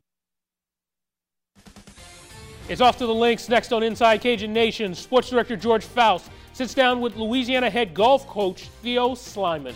It's 2.69 2.83
off 2.83 2.99
to 2.99 3.07
the 3.07 3.15
links 3.15 3.49
next 3.49 3.73
on 3.73 3.83
Inside 3.83 4.21
Cajun 4.21 4.53
Nation. 4.53 4.95
Sports 4.95 5.31
Director 5.31 5.57
George 5.57 5.85
Faust 5.85 6.31
sits 6.53 6.75
down 6.75 7.01
with 7.01 7.17
Louisiana 7.17 7.71
head 7.71 7.95
golf 7.95 8.27
coach 8.27 8.65
Theo 8.83 9.11
Sliman. 9.13 9.75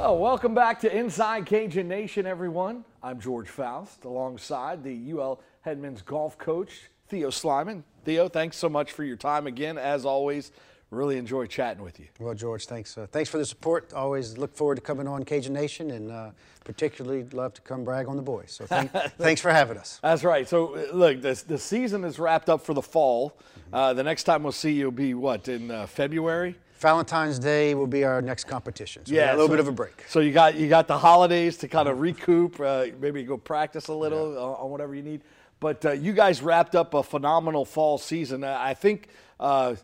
Well, 0.00 0.16
welcome 0.16 0.54
back 0.54 0.80
to 0.80 0.96
Inside 0.96 1.44
Cajun 1.44 1.86
Nation, 1.86 2.24
everyone. 2.24 2.86
I'm 3.02 3.20
George 3.20 3.50
Faust, 3.50 4.06
alongside 4.06 4.82
the 4.82 5.12
UL 5.12 5.42
Headman's 5.64 6.00
golf 6.00 6.38
coach, 6.38 6.88
Theo 7.08 7.28
Sliman. 7.28 7.82
Theo, 8.06 8.26
thanks 8.26 8.56
so 8.56 8.70
much 8.70 8.92
for 8.92 9.04
your 9.04 9.18
time 9.18 9.46
again. 9.46 9.76
As 9.76 10.06
always, 10.06 10.52
really 10.90 11.18
enjoy 11.18 11.44
chatting 11.44 11.82
with 11.82 12.00
you. 12.00 12.06
Well, 12.18 12.32
George, 12.32 12.64
thanks. 12.64 12.96
Uh, 12.96 13.08
thanks 13.12 13.28
for 13.28 13.36
the 13.36 13.44
support. 13.44 13.92
Always 13.92 14.38
look 14.38 14.56
forward 14.56 14.76
to 14.76 14.80
coming 14.80 15.06
on 15.06 15.22
Cajun 15.22 15.52
Nation, 15.52 15.90
and 15.90 16.10
uh, 16.10 16.30
particularly 16.64 17.24
love 17.24 17.52
to 17.52 17.60
come 17.60 17.84
brag 17.84 18.08
on 18.08 18.16
the 18.16 18.22
boys. 18.22 18.52
So 18.52 18.64
thank, 18.64 18.90
thanks 19.18 19.42
for 19.42 19.52
having 19.52 19.76
us. 19.76 20.00
That's 20.02 20.24
right. 20.24 20.48
So 20.48 20.82
look, 20.94 21.20
this, 21.20 21.42
the 21.42 21.58
season 21.58 22.04
is 22.04 22.18
wrapped 22.18 22.48
up 22.48 22.62
for 22.62 22.72
the 22.72 22.82
fall. 22.82 23.36
Uh, 23.70 23.92
the 23.92 24.02
next 24.02 24.24
time 24.24 24.44
we'll 24.44 24.52
see 24.52 24.72
you 24.72 24.86
will 24.86 24.92
be 24.92 25.12
what 25.12 25.46
in 25.46 25.70
uh, 25.70 25.86
February. 25.86 26.56
Valentine's 26.80 27.38
Day 27.38 27.74
will 27.74 27.86
be 27.86 28.04
our 28.04 28.22
next 28.22 28.44
competition. 28.44 29.04
So 29.04 29.14
yeah, 29.14 29.30
a 29.30 29.32
little 29.32 29.48
so, 29.48 29.52
bit 29.52 29.60
of 29.60 29.68
a 29.68 29.72
break. 29.72 30.04
So 30.08 30.20
you 30.20 30.32
got 30.32 30.54
you 30.54 30.68
got 30.68 30.88
the 30.88 30.98
holidays 30.98 31.58
to 31.58 31.68
kind 31.68 31.88
of 31.88 32.00
recoup, 32.00 32.58
uh, 32.58 32.86
maybe 32.98 33.22
go 33.22 33.36
practice 33.36 33.88
a 33.88 33.94
little 33.94 34.32
yeah. 34.32 34.40
on, 34.40 34.70
whatever 34.70 34.94
you 34.94 35.02
need. 35.02 35.20
But 35.60 35.84
uh, 35.84 35.92
you 35.92 36.14
guys 36.14 36.40
wrapped 36.40 36.74
up 36.74 36.94
a 36.94 37.02
phenomenal 37.02 37.64
fall 37.64 37.98
season. 37.98 38.44
I 38.44 38.74
think. 38.74 39.08
Uh, 39.38 39.76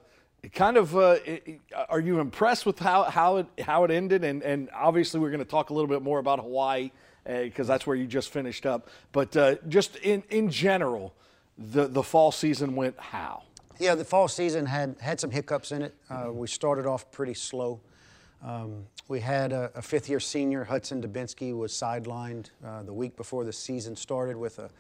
kind 0.53 0.77
of, 0.77 0.97
uh, 0.97 1.17
are 1.89 1.99
you 1.99 2.21
impressed 2.21 2.67
with 2.67 2.79
how, 2.79 3.03
how 3.05 3.39
it 3.39 3.47
how 3.61 3.85
it 3.85 3.91
ended? 3.91 4.25
And 4.25 4.43
and 4.43 4.71
obviously 4.75 5.21
we're 5.21 5.31
going 5.31 5.41
to 5.41 5.51
talk 5.51 5.71
a 5.71 5.75
little 5.75 5.89
bit 5.89 6.03
more 6.03 6.19
about 6.19 6.39
Hawaii 6.39 6.91
because 7.25 7.69
uh, 7.69 7.75
that's 7.75 7.87
where 7.87 7.97
you 7.97 8.07
just 8.07 8.31
finished 8.31 8.65
up. 8.65 8.89
But 9.13 9.37
uh, 9.37 9.57
just 9.69 9.97
in 9.97 10.23
in 10.31 10.51
general, 10.51 11.15
the 11.59 11.89
the 11.89 12.03
fall 12.03 12.33
season 12.33 12.77
went 12.77 12.99
how? 12.99 13.43
Yeah, 13.79 13.95
the 13.95 14.05
fall 14.05 14.27
season 14.27 14.65
had, 14.65 14.97
had 15.01 15.21
some 15.21 15.31
hiccups 15.31 15.71
in 15.71 15.83
it. 15.83 15.95
Uh, 16.09 16.31
we 16.33 16.47
started 16.47 16.87
off 16.87 17.11
pretty 17.11 17.35
slow. 17.35 17.79
Um, 18.43 18.87
we 19.09 19.21
had 19.21 19.53
a, 19.53 19.71
a, 19.75 19.83
fifth 19.83 20.09
year 20.09 20.19
senior, 20.19 20.65
Hudson 20.65 21.03
Dubinsky, 21.03 21.57
was 21.57 21.73
sidelined 21.73 22.51
uh, 22.65 22.83
the 22.85 22.93
week 22.93 23.17
before 23.17 23.45
the 23.45 23.53
season 23.53 23.95
started 23.95 24.37
with 24.37 24.59
a, 24.59 24.71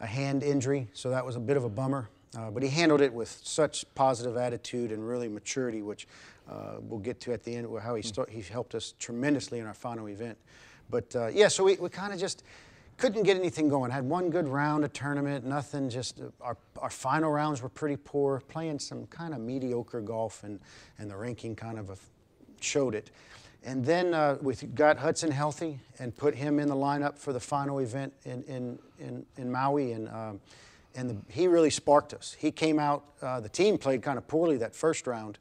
a 0.00 0.06
hand 0.06 0.42
injury, 0.42 0.88
so 0.92 1.10
that 1.10 1.24
was 1.24 1.36
a 1.36 1.40
bit 1.40 1.56
of 1.56 1.64
a 1.64 1.68
bummer. 1.68 2.10
Uh, 2.36 2.50
but 2.50 2.62
he 2.62 2.68
handled 2.68 3.00
it 3.00 3.12
with 3.12 3.40
such 3.42 3.86
positive 3.94 4.36
attitude 4.36 4.92
and 4.92 5.06
really 5.06 5.28
maturity, 5.28 5.80
which 5.80 6.06
uh, 6.50 6.74
we'll 6.80 7.00
get 7.00 7.20
to 7.20 7.32
at 7.32 7.42
the 7.42 7.54
end, 7.54 7.66
how 7.82 7.94
he, 7.94 8.02
start, 8.02 8.28
he 8.28 8.42
helped 8.42 8.74
us 8.74 8.92
tremendously 8.98 9.60
in 9.60 9.66
our 9.66 9.74
final 9.74 10.08
event. 10.08 10.36
But 10.90 11.16
uh, 11.16 11.28
yeah, 11.28 11.48
so 11.48 11.64
we, 11.64 11.76
we 11.76 11.88
kind 11.88 12.12
of 12.12 12.20
just 12.20 12.44
couldn't 12.96 13.24
get 13.24 13.36
anything 13.36 13.68
going. 13.68 13.90
Had 13.90 14.04
one 14.04 14.30
good 14.30 14.48
round 14.48 14.84
of 14.84 14.92
tournament, 14.92 15.44
nothing. 15.44 15.90
Just 15.90 16.20
uh, 16.20 16.24
our, 16.40 16.56
our 16.78 16.90
final 16.90 17.30
rounds 17.30 17.62
were 17.62 17.68
pretty 17.68 17.96
poor. 17.96 18.40
Playing 18.48 18.78
some 18.78 19.06
kind 19.06 19.34
of 19.34 19.40
mediocre 19.40 20.00
golf, 20.00 20.44
and 20.44 20.60
and 20.98 21.10
the 21.10 21.16
ranking 21.16 21.56
kind 21.56 21.78
of 21.78 21.90
a, 21.90 21.96
showed 22.60 22.94
it. 22.94 23.10
And 23.66 23.84
then 23.84 24.14
uh, 24.14 24.38
we 24.40 24.54
got 24.54 24.96
Hudson 24.96 25.32
healthy 25.32 25.80
and 25.98 26.16
put 26.16 26.36
him 26.36 26.60
in 26.60 26.68
the 26.68 26.76
lineup 26.76 27.18
for 27.18 27.32
the 27.32 27.40
final 27.40 27.80
event 27.80 28.12
in, 28.24 28.44
in, 28.44 28.78
in, 29.00 29.26
in 29.36 29.50
Maui. 29.50 29.90
And, 29.90 30.08
um, 30.08 30.40
and 30.94 31.10
the, 31.10 31.16
he 31.28 31.48
really 31.48 31.70
sparked 31.70 32.14
us. 32.14 32.36
He 32.38 32.52
came 32.52 32.78
out, 32.78 33.02
uh, 33.20 33.40
the 33.40 33.48
team 33.48 33.76
played 33.76 34.02
kind 34.02 34.18
of 34.18 34.28
poorly 34.28 34.56
that 34.58 34.76
first 34.76 35.08
round 35.08 35.38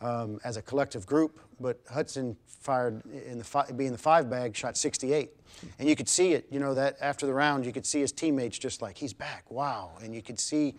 um, 0.00 0.38
as 0.44 0.56
a 0.56 0.62
collective 0.62 1.06
group, 1.06 1.38
but 1.60 1.80
Hudson 1.90 2.36
fired 2.46 3.02
in 3.26 3.38
the 3.38 3.44
fi- 3.44 3.70
being 3.72 3.92
the 3.92 3.98
five 3.98 4.28
bag, 4.30 4.56
shot 4.56 4.76
68. 4.76 5.30
And 5.78 5.88
you 5.88 5.94
could 5.94 6.08
see 6.08 6.32
it, 6.32 6.46
you 6.50 6.58
know, 6.58 6.74
that 6.74 6.96
after 7.00 7.26
the 7.26 7.32
round, 7.32 7.64
you 7.64 7.72
could 7.72 7.86
see 7.86 8.00
his 8.00 8.12
teammates 8.12 8.58
just 8.58 8.82
like, 8.82 8.96
he's 8.96 9.12
back, 9.12 9.50
wow. 9.50 9.92
And 10.02 10.14
you 10.14 10.22
could 10.22 10.40
see 10.40 10.74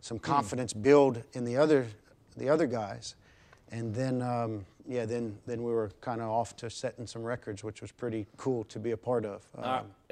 some 0.00 0.18
confidence 0.18 0.72
build 0.72 1.22
in 1.32 1.44
the 1.44 1.56
other, 1.56 1.86
the 2.36 2.48
other 2.48 2.66
guys. 2.66 3.16
And 3.70 3.94
then, 3.94 4.22
um, 4.22 4.64
yeah, 4.88 5.04
then, 5.04 5.36
then 5.46 5.62
we 5.62 5.72
were 5.72 5.90
kind 6.00 6.20
of 6.20 6.28
off 6.28 6.56
to 6.56 6.70
setting 6.70 7.06
some 7.06 7.22
records, 7.22 7.64
which 7.64 7.80
was 7.80 7.92
pretty 7.92 8.26
cool 8.36 8.64
to 8.64 8.78
be 8.78 8.90
a 8.92 8.96
part 8.96 9.24
of. 9.24 9.46
Um, 9.56 9.62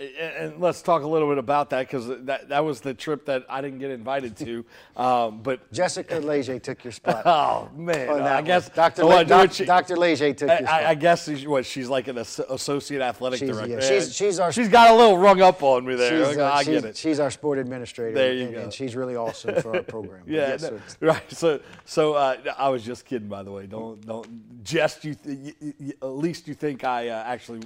and, 0.01 0.61
let's 0.61 0.83
talk 0.83 1.03
a 1.03 1.07
little 1.07 1.29
bit 1.29 1.39
about 1.39 1.71
that 1.71 1.87
because 1.87 2.07
that, 2.27 2.49
that 2.49 2.65
was 2.65 2.81
the 2.81 2.95
trip 2.95 3.25
that 3.27 3.45
I 3.49 3.61
didn't 3.61 3.79
get 3.79 3.91
invited 3.91 4.37
to. 4.39 4.65
Um, 4.97 5.43
but 5.43 5.73
Jessica 5.73 6.17
Leger 6.19 6.59
took 6.59 6.83
your 6.83 6.93
spot. 6.93 7.23
oh 7.27 7.69
man, 7.77 8.09
I 8.11 8.35
one. 8.37 8.45
guess 8.45 8.69
Dr. 8.69 9.05
Le- 9.05 9.25
Doc- 9.25 9.53
she- 9.53 9.65
Dr. 9.65 9.97
Leger 9.97 10.33
took 10.35 10.49
your 10.49 10.59
spot. 10.59 10.69
I, 10.71 10.91
I 10.91 10.95
guess 10.97 11.25
she's, 11.27 11.47
what 11.47 11.65
she's 11.65 11.89
like 11.89 12.09
an 12.09 12.19
associate 12.19 13.01
athletic 13.01 13.39
She's- 13.39 13.55
director. 13.55 13.75
yeah, 13.75 13.81
she's- 13.81 14.13
she's 14.13 14.41
our- 14.41 14.51
she's 14.53 14.69
got 14.69 14.91
a 14.91 14.95
little 14.95 15.17
rung 15.17 15.41
up 15.41 15.63
on 15.63 15.87
me 15.87 15.95
there. 15.95 16.27
She's, 16.27 16.37
uh, 16.39 16.51
I 16.53 16.65
get 16.65 16.85
it. 16.85 16.97
She's 16.97 17.21
our 17.21 17.31
sport 17.31 17.59
administrator. 17.59 18.13
There 18.15 18.33
you 18.33 18.45
and, 18.47 18.55
go. 18.55 18.61
And 18.63 18.73
she's 18.73 18.97
really 18.97 19.15
awesome 19.15 19.61
for 19.63 19.77
our 19.77 19.83
program. 19.83 20.23
Yeah, 20.27 20.49
yes, 20.49 20.63
no, 20.63 20.81
right. 21.09 21.23
So, 21.33 21.61
so 21.85 22.15
uh, 22.15 22.37
I 22.59 22.69
was 22.71 22.83
just 22.83 23.05
kidding, 23.05 23.29
by 23.29 23.45
the 23.45 23.53
way. 23.53 23.67
Don't, 23.67 24.05
don't 24.05 24.65
jest. 24.65 25.05
You, 25.05 25.15
th- 25.15 25.39
y- 25.39 25.53
y- 25.61 25.75
y- 25.81 25.93
at 26.03 26.07
least 26.09 26.49
you 26.49 26.55
think 26.55 26.83
I 26.83 27.09
uh, 27.09 27.23
actually 27.25 27.61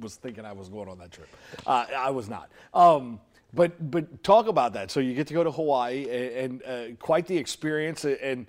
was 0.00 0.16
thinking 0.16 0.44
I 0.44 0.52
was 0.52 0.68
going 0.68 0.88
on 0.88 0.98
that 0.98 1.12
trip. 1.12 1.28
Uh, 1.66 1.86
I 1.96 2.10
was 2.10 2.28
not. 2.28 2.50
Um, 2.72 3.20
but, 3.52 3.90
but 3.90 4.22
talk 4.22 4.48
about 4.48 4.72
that. 4.72 4.90
So 4.90 5.00
you 5.00 5.14
get 5.14 5.26
to 5.28 5.34
go 5.34 5.44
to 5.44 5.50
Hawaii, 5.50 6.08
and, 6.10 6.62
and 6.62 6.92
uh, 6.92 6.96
quite 6.96 7.26
the 7.26 7.36
experience, 7.36 8.04
and 8.04 8.46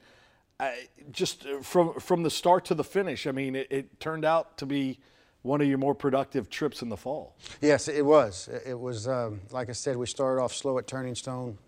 uh, 0.59 0.71
just 1.11 1.45
uh, 1.45 1.59
from 1.61 1.99
from 1.99 2.23
the 2.23 2.29
start 2.29 2.65
to 2.65 2.75
the 2.75 2.83
finish. 2.83 3.27
I 3.27 3.31
mean, 3.31 3.55
it, 3.55 3.67
it 3.69 3.99
turned 3.99 4.23
out 4.23 4.57
to 4.57 4.65
be 4.65 4.99
one 5.45 5.61
of 5.61 5.67
your 5.67 5.77
more 5.77 5.93
productive 5.93 6.49
trips 6.49 6.81
in 6.81 6.89
the 6.89 6.97
fall. 6.97 7.35
Yes, 7.61 7.87
it 7.87 8.03
was. 8.03 8.49
It 8.65 8.77
was, 8.77 9.07
um, 9.07 9.41
like 9.51 9.69
I 9.69 9.73
said, 9.73 9.95
we 9.95 10.07
started 10.07 10.41
off 10.41 10.55
slow 10.55 10.79
at 10.79 10.87
Turning 10.87 11.13
Stone. 11.13 11.59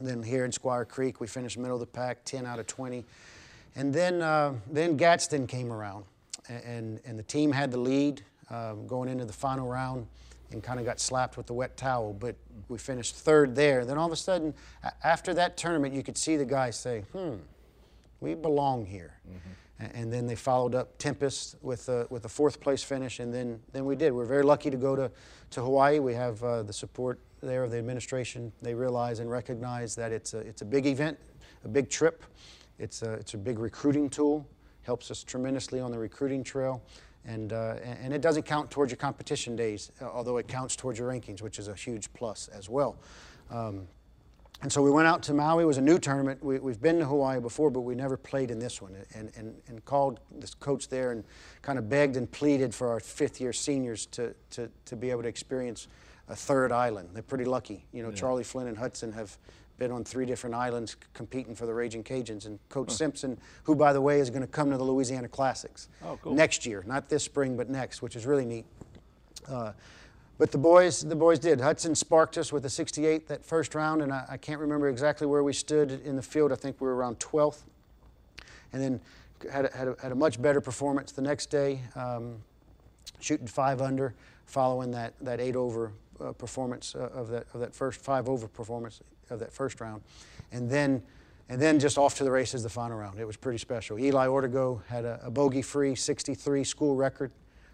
Then 0.00 0.20
here 0.20 0.44
in 0.44 0.50
Squire 0.50 0.84
Creek, 0.84 1.20
we 1.20 1.28
finished 1.28 1.56
middle 1.56 1.76
of 1.76 1.80
the 1.80 1.86
pack, 1.86 2.24
10 2.24 2.44
out 2.44 2.58
of 2.58 2.66
20. 2.66 3.04
And 3.76 3.94
then, 3.94 4.20
uh, 4.20 4.54
then 4.68 4.96
Gadsden 4.96 5.46
came 5.46 5.72
around, 5.72 6.06
and, 6.48 7.00
and 7.04 7.16
the 7.16 7.22
team 7.22 7.52
had 7.52 7.70
the 7.70 7.78
lead 7.78 8.24
um, 8.50 8.86
going 8.86 9.08
into 9.08 9.24
the 9.24 9.32
final 9.32 9.68
round 9.68 10.06
and 10.52 10.62
kind 10.62 10.78
of 10.78 10.86
got 10.86 11.00
slapped 11.00 11.36
with 11.36 11.46
the 11.46 11.54
wet 11.54 11.76
towel. 11.76 12.12
But 12.12 12.36
we 12.68 12.78
finished 12.78 13.16
third 13.16 13.54
there. 13.56 13.84
Then 13.84 13.98
all 13.98 14.06
of 14.06 14.12
a 14.12 14.16
sudden, 14.16 14.54
after 15.02 15.34
that 15.34 15.56
tournament, 15.56 15.94
you 15.94 16.02
could 16.02 16.16
see 16.16 16.36
the 16.36 16.44
guys 16.44 16.78
say, 16.78 17.00
hmm, 17.12 17.34
we 18.20 18.34
belong 18.34 18.86
here. 18.86 19.14
A- 19.80 19.96
And 19.96 20.12
then 20.12 20.26
they 20.26 20.36
followed 20.36 20.74
up 20.74 20.96
Tempest 20.98 21.56
with 21.62 21.88
a, 21.88 22.06
with 22.10 22.24
a 22.24 22.28
fourth 22.28 22.60
place 22.60 22.82
finish, 22.82 23.18
and 23.20 23.32
then, 23.34 23.60
then 23.72 23.84
we 23.84 23.96
did. 23.96 24.12
We're 24.12 24.24
very 24.26 24.44
lucky 24.44 24.70
to 24.70 24.76
go 24.76 24.94
to, 24.94 25.10
to 25.50 25.60
Hawaii. 25.62 25.98
We 25.98 26.14
have 26.14 26.42
uh, 26.44 26.62
the 26.62 26.72
support 26.72 27.18
there 27.42 27.64
of 27.64 27.70
the 27.72 27.78
administration. 27.78 28.52
They 28.62 28.74
realize 28.74 29.18
and 29.18 29.28
recognize 29.30 29.94
that 29.96 30.12
it's 30.12 30.32
a, 30.34 30.38
it's 30.38 30.62
a 30.62 30.64
big 30.64 30.86
event, 30.86 31.18
a 31.64 31.68
big 31.68 31.90
trip. 31.90 32.22
It's 32.78 33.02
a, 33.02 33.14
it's 33.14 33.34
a 33.34 33.38
big 33.38 33.58
recruiting 33.58 34.08
tool, 34.08 34.46
helps 34.82 35.10
us 35.10 35.22
tremendously 35.24 35.80
on 35.80 35.90
the 35.90 35.98
recruiting 35.98 36.44
trail. 36.44 36.80
And, 37.26 37.52
uh, 37.52 37.76
and 37.82 38.12
it 38.12 38.20
doesn't 38.20 38.42
count 38.42 38.70
towards 38.70 38.92
your 38.92 38.98
competition 38.98 39.56
days, 39.56 39.90
uh, 40.00 40.04
although 40.04 40.36
it 40.36 40.46
counts 40.46 40.76
towards 40.76 40.98
your 40.98 41.08
rankings, 41.08 41.40
which 41.40 41.58
is 41.58 41.68
a 41.68 41.74
huge 41.74 42.12
plus 42.12 42.48
as 42.48 42.68
well. 42.68 42.98
Um, 43.50 43.88
and 44.62 44.72
so 44.72 44.80
we 44.82 44.90
went 44.90 45.06
out 45.06 45.22
to 45.24 45.34
Maui. 45.34 45.64
It 45.64 45.66
was 45.66 45.78
a 45.78 45.82
new 45.82 45.98
tournament. 45.98 46.42
We, 46.42 46.58
we've 46.58 46.80
been 46.80 46.98
to 46.98 47.04
Hawaii 47.04 47.40
before, 47.40 47.70
but 47.70 47.80
we 47.80 47.94
never 47.94 48.16
played 48.16 48.50
in 48.50 48.58
this 48.58 48.80
one. 48.80 48.96
And, 49.14 49.30
and, 49.36 49.54
and 49.68 49.84
called 49.84 50.20
this 50.30 50.54
coach 50.54 50.88
there 50.88 51.12
and 51.12 51.24
kind 51.60 51.78
of 51.78 51.88
begged 51.88 52.16
and 52.16 52.30
pleaded 52.30 52.74
for 52.74 52.88
our 52.88 53.00
fifth 53.00 53.40
year 53.40 53.52
seniors 53.52 54.06
to, 54.06 54.34
to, 54.50 54.70
to 54.86 54.96
be 54.96 55.10
able 55.10 55.22
to 55.22 55.28
experience 55.28 55.88
a 56.28 56.36
third 56.36 56.72
island. 56.72 57.10
They're 57.12 57.22
pretty 57.22 57.44
lucky. 57.44 57.84
You 57.92 58.02
know, 58.02 58.10
Charlie 58.10 58.44
Flynn 58.44 58.66
and 58.66 58.78
Hudson 58.78 59.12
have 59.12 59.36
been 59.78 59.90
on 59.90 60.04
three 60.04 60.26
different 60.26 60.54
islands 60.54 60.96
competing 61.14 61.54
for 61.54 61.66
the 61.66 61.74
Raging 61.74 62.04
Cajuns. 62.04 62.46
And 62.46 62.58
Coach 62.68 62.90
Simpson, 62.92 63.38
who, 63.64 63.74
by 63.74 63.92
the 63.92 64.00
way, 64.00 64.20
is 64.20 64.30
going 64.30 64.42
to 64.42 64.48
come 64.48 64.70
to 64.70 64.76
the 64.76 64.84
Louisiana 64.84 65.28
Classics 65.28 65.88
next 66.34 66.64
year, 66.64 66.84
not 66.86 67.08
this 67.08 67.24
spring, 67.24 67.56
but 67.56 67.68
next, 67.68 68.02
which 68.02 68.16
is 68.16 68.26
really 68.26 68.44
neat. 68.44 68.64
Uh, 69.48 69.72
but 70.38 70.50
the 70.50 70.58
boys, 70.58 71.02
the 71.02 71.16
boys 71.16 71.38
did. 71.38 71.60
Hudson 71.60 71.94
sparked 71.94 72.38
us 72.38 72.52
with 72.52 72.64
a 72.64 72.70
68 72.70 73.28
that 73.28 73.44
first 73.44 73.74
round, 73.74 74.02
and 74.02 74.12
I, 74.12 74.24
I 74.30 74.36
can't 74.36 74.60
remember 74.60 74.88
exactly 74.88 75.26
where 75.26 75.44
we 75.44 75.52
stood 75.52 76.00
in 76.04 76.16
the 76.16 76.22
field. 76.22 76.52
I 76.52 76.56
think 76.56 76.80
we 76.80 76.88
were 76.88 76.94
around 76.94 77.18
12th, 77.20 77.62
and 78.72 78.82
then 78.82 79.00
had 79.52 79.66
a, 79.66 79.76
had 79.76 79.88
a, 79.88 79.96
had 80.02 80.12
a 80.12 80.14
much 80.14 80.40
better 80.40 80.60
performance 80.60 81.12
the 81.12 81.22
next 81.22 81.46
day, 81.46 81.80
um, 81.94 82.36
shooting 83.20 83.46
five 83.46 83.80
under, 83.80 84.14
following 84.46 84.90
that 84.90 85.14
that 85.20 85.40
eight 85.40 85.56
over 85.56 85.92
uh, 86.20 86.32
performance 86.32 86.94
uh, 86.94 87.10
of 87.12 87.28
that 87.28 87.46
of 87.54 87.60
that 87.60 87.74
first 87.74 88.00
five 88.00 88.28
over 88.28 88.48
performance 88.48 89.00
of 89.30 89.38
that 89.40 89.52
first 89.52 89.80
round, 89.80 90.02
and 90.52 90.70
then. 90.70 91.02
And 91.50 91.60
then 91.60 91.78
just 91.78 91.98
off 91.98 92.14
to 92.14 92.24
the 92.24 92.30
races 92.30 92.62
the 92.62 92.70
final 92.70 92.96
round. 92.96 93.18
It 93.18 93.26
was 93.26 93.36
pretty 93.36 93.58
special. 93.58 93.98
Eli 93.98 94.28
Ortego 94.28 94.82
had 94.86 95.04
a, 95.04 95.20
a 95.22 95.30
bogey-free 95.30 95.94
63 95.94 96.64
school 96.64 96.96
record 96.96 97.32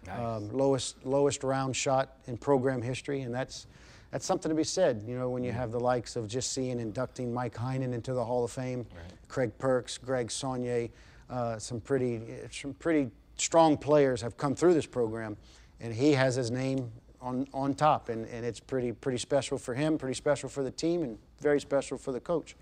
um, 0.09 0.49
lowest 0.51 1.03
lowest 1.05 1.43
round 1.43 1.75
shot 1.75 2.17
in 2.27 2.37
program 2.37 2.81
history, 2.81 3.21
and 3.21 3.33
that's 3.33 3.67
that's 4.11 4.25
something 4.25 4.49
to 4.49 4.55
be 4.55 4.63
said. 4.63 5.03
You 5.07 5.17
know, 5.17 5.29
when 5.29 5.43
you 5.43 5.51
have 5.51 5.71
the 5.71 5.79
likes 5.79 6.15
of 6.15 6.27
just 6.27 6.53
seeing 6.53 6.79
inducting 6.79 7.33
Mike 7.33 7.55
Heinen 7.55 7.93
into 7.93 8.13
the 8.13 8.23
Hall 8.23 8.43
of 8.43 8.51
Fame, 8.51 8.85
Craig 9.27 9.51
Perks, 9.57 9.97
Greg 9.97 10.27
Saunier, 10.27 10.89
uh, 11.29 11.57
some 11.59 11.79
pretty 11.79 12.21
some 12.51 12.73
pretty 12.73 13.11
strong 13.37 13.77
players 13.77 14.21
have 14.21 14.37
come 14.37 14.55
through 14.55 14.73
this 14.73 14.85
program, 14.85 15.37
and 15.79 15.93
he 15.93 16.13
has 16.13 16.35
his 16.35 16.51
name 16.51 16.91
on 17.21 17.47
on 17.53 17.73
top, 17.73 18.09
and, 18.09 18.25
and 18.27 18.45
it's 18.45 18.59
pretty 18.59 18.91
pretty 18.91 19.17
special 19.17 19.57
for 19.57 19.73
him, 19.73 19.97
pretty 19.97 20.15
special 20.15 20.49
for 20.49 20.63
the 20.63 20.71
team, 20.71 21.03
and 21.03 21.17
very 21.39 21.59
special 21.59 21.97
for 21.97 22.11
the 22.11 22.19
coach. 22.19 22.55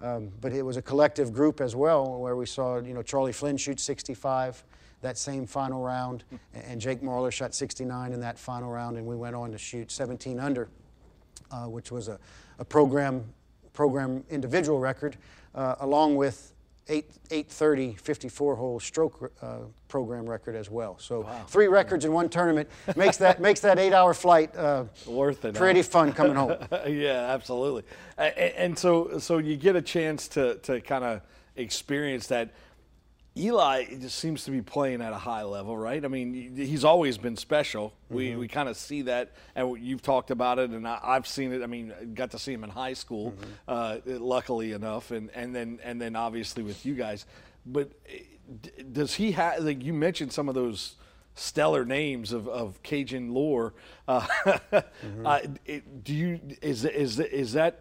Um, 0.00 0.30
but 0.40 0.52
it 0.52 0.62
was 0.62 0.76
a 0.76 0.82
collective 0.82 1.32
group 1.32 1.60
as 1.60 1.76
well, 1.76 2.18
where 2.18 2.36
we 2.36 2.46
saw 2.46 2.78
you 2.80 2.94
know 2.94 3.02
Charlie 3.02 3.32
Flynn 3.32 3.56
shoot 3.56 3.80
65 3.80 4.64
that 5.00 5.18
same 5.18 5.46
final 5.46 5.82
round, 5.82 6.22
and- 6.54 6.80
Jake 6.80 7.02
Marler 7.02 7.32
shot 7.32 7.54
69 7.54 8.12
in 8.12 8.20
that 8.20 8.38
final 8.38 8.70
round, 8.70 8.96
and 8.96 9.04
we 9.04 9.16
went 9.16 9.34
on 9.34 9.50
to 9.50 9.58
shoot 9.58 9.90
17 9.90 10.38
under, 10.38 10.68
uh, 11.50 11.64
which 11.64 11.90
was 11.90 12.06
a, 12.06 12.20
a 12.60 12.64
program 12.64 13.24
program 13.72 14.22
individual 14.30 14.78
record, 14.78 15.16
uh, 15.54 15.74
along 15.80 16.14
with 16.14 16.51
8 16.88 17.06
830 17.30 17.94
54 17.94 18.56
hole 18.56 18.80
stroke 18.80 19.32
uh, 19.40 19.58
program 19.88 20.28
record 20.28 20.56
as 20.56 20.68
well. 20.70 20.98
So 20.98 21.26
three 21.46 21.68
records 21.68 22.04
in 22.04 22.12
one 22.12 22.28
tournament 22.28 22.68
makes 22.96 23.16
that 23.18 23.40
makes 23.40 23.60
that 23.60 23.78
eight 23.78 23.92
hour 23.92 24.14
flight 24.14 24.54
uh, 24.56 24.84
Worth 25.06 25.44
it. 25.44 25.54
pretty 25.54 25.82
fun 25.82 26.12
coming 26.12 26.34
home. 26.34 26.56
yeah, 26.88 27.26
absolutely. 27.30 27.84
A- 28.18 28.22
a- 28.36 28.58
And 28.60 28.76
so, 28.78 29.18
so 29.18 29.38
you 29.38 29.56
get 29.56 29.76
a 29.76 29.82
chance 29.82 30.28
to 30.28 30.56
to 30.56 30.80
kind 30.80 31.04
of 31.04 31.20
experience 31.56 32.26
that. 32.28 32.50
Eli 33.34 33.84
just 33.98 34.18
seems 34.18 34.44
to 34.44 34.50
be 34.50 34.60
playing 34.60 35.00
at 35.00 35.12
a 35.12 35.18
high 35.18 35.42
level, 35.42 35.76
right? 35.76 36.04
I 36.04 36.08
mean, 36.08 36.54
he's 36.54 36.84
always 36.84 37.16
been 37.16 37.36
special. 37.36 37.94
We 38.10 38.36
we 38.36 38.46
kind 38.46 38.68
of 38.68 38.76
see 38.76 39.02
that, 39.02 39.32
and 39.54 39.78
you've 39.80 40.02
talked 40.02 40.30
about 40.30 40.58
it, 40.58 40.70
and 40.70 40.86
I, 40.86 40.98
I've 41.02 41.26
seen 41.26 41.50
it. 41.52 41.62
I 41.62 41.66
mean, 41.66 42.12
got 42.14 42.32
to 42.32 42.38
see 42.38 42.52
him 42.52 42.62
in 42.62 42.68
high 42.68 42.92
school, 42.92 43.34
uh, 43.66 43.98
luckily 44.04 44.72
enough, 44.72 45.12
and 45.12 45.30
and 45.30 45.54
then 45.54 45.80
and 45.82 45.98
then 45.98 46.14
obviously 46.14 46.62
with 46.62 46.84
you 46.84 46.94
guys. 46.94 47.24
But 47.64 47.92
does 48.92 49.14
he 49.14 49.32
have? 49.32 49.62
Like 49.62 49.82
you 49.82 49.94
mentioned 49.94 50.32
some 50.32 50.50
of 50.50 50.54
those 50.54 50.96
stellar 51.34 51.84
names 51.86 52.32
of, 52.32 52.48
of 52.48 52.82
Cajun 52.82 53.32
lore. 53.32 53.72
Uh, 54.06 54.26
uh, 55.24 55.40
it, 55.64 56.04
do 56.04 56.12
you 56.12 56.40
is 56.60 56.84
is 56.84 57.18
is 57.18 57.54
that 57.54 57.80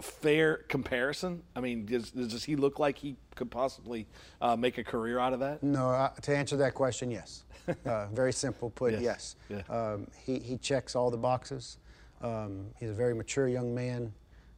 fair 0.00 0.58
comparison? 0.68 1.42
I 1.54 1.60
mean, 1.60 1.86
does, 1.86 2.10
does 2.10 2.44
he 2.44 2.56
look 2.56 2.78
like 2.78 2.98
he 2.98 3.16
could 3.34 3.50
possibly 3.50 4.06
uh, 4.40 4.56
make 4.56 4.78
a 4.78 4.84
career 4.84 5.18
out 5.18 5.32
of 5.32 5.40
that? 5.40 5.62
No, 5.62 5.90
uh, 5.90 6.10
to 6.22 6.36
answer 6.36 6.56
that 6.58 6.74
question, 6.74 7.10
yes. 7.10 7.42
Uh, 7.84 8.06
very 8.12 8.32
simple 8.32 8.70
put, 8.70 8.92
Yes, 8.92 9.34
yes. 9.48 9.64
yeah. 9.68 9.74
Um, 9.76 10.06
he, 10.24 10.38
he 10.38 10.56
checks 10.56 10.94
all 10.94 11.10
the 11.10 11.16
boxes. 11.16 11.78
Um, 12.22 12.66
he's 12.78 12.90
a 12.90 12.94
very 12.94 13.12
mature 13.12 13.48
young 13.48 13.74
man, 13.74 14.12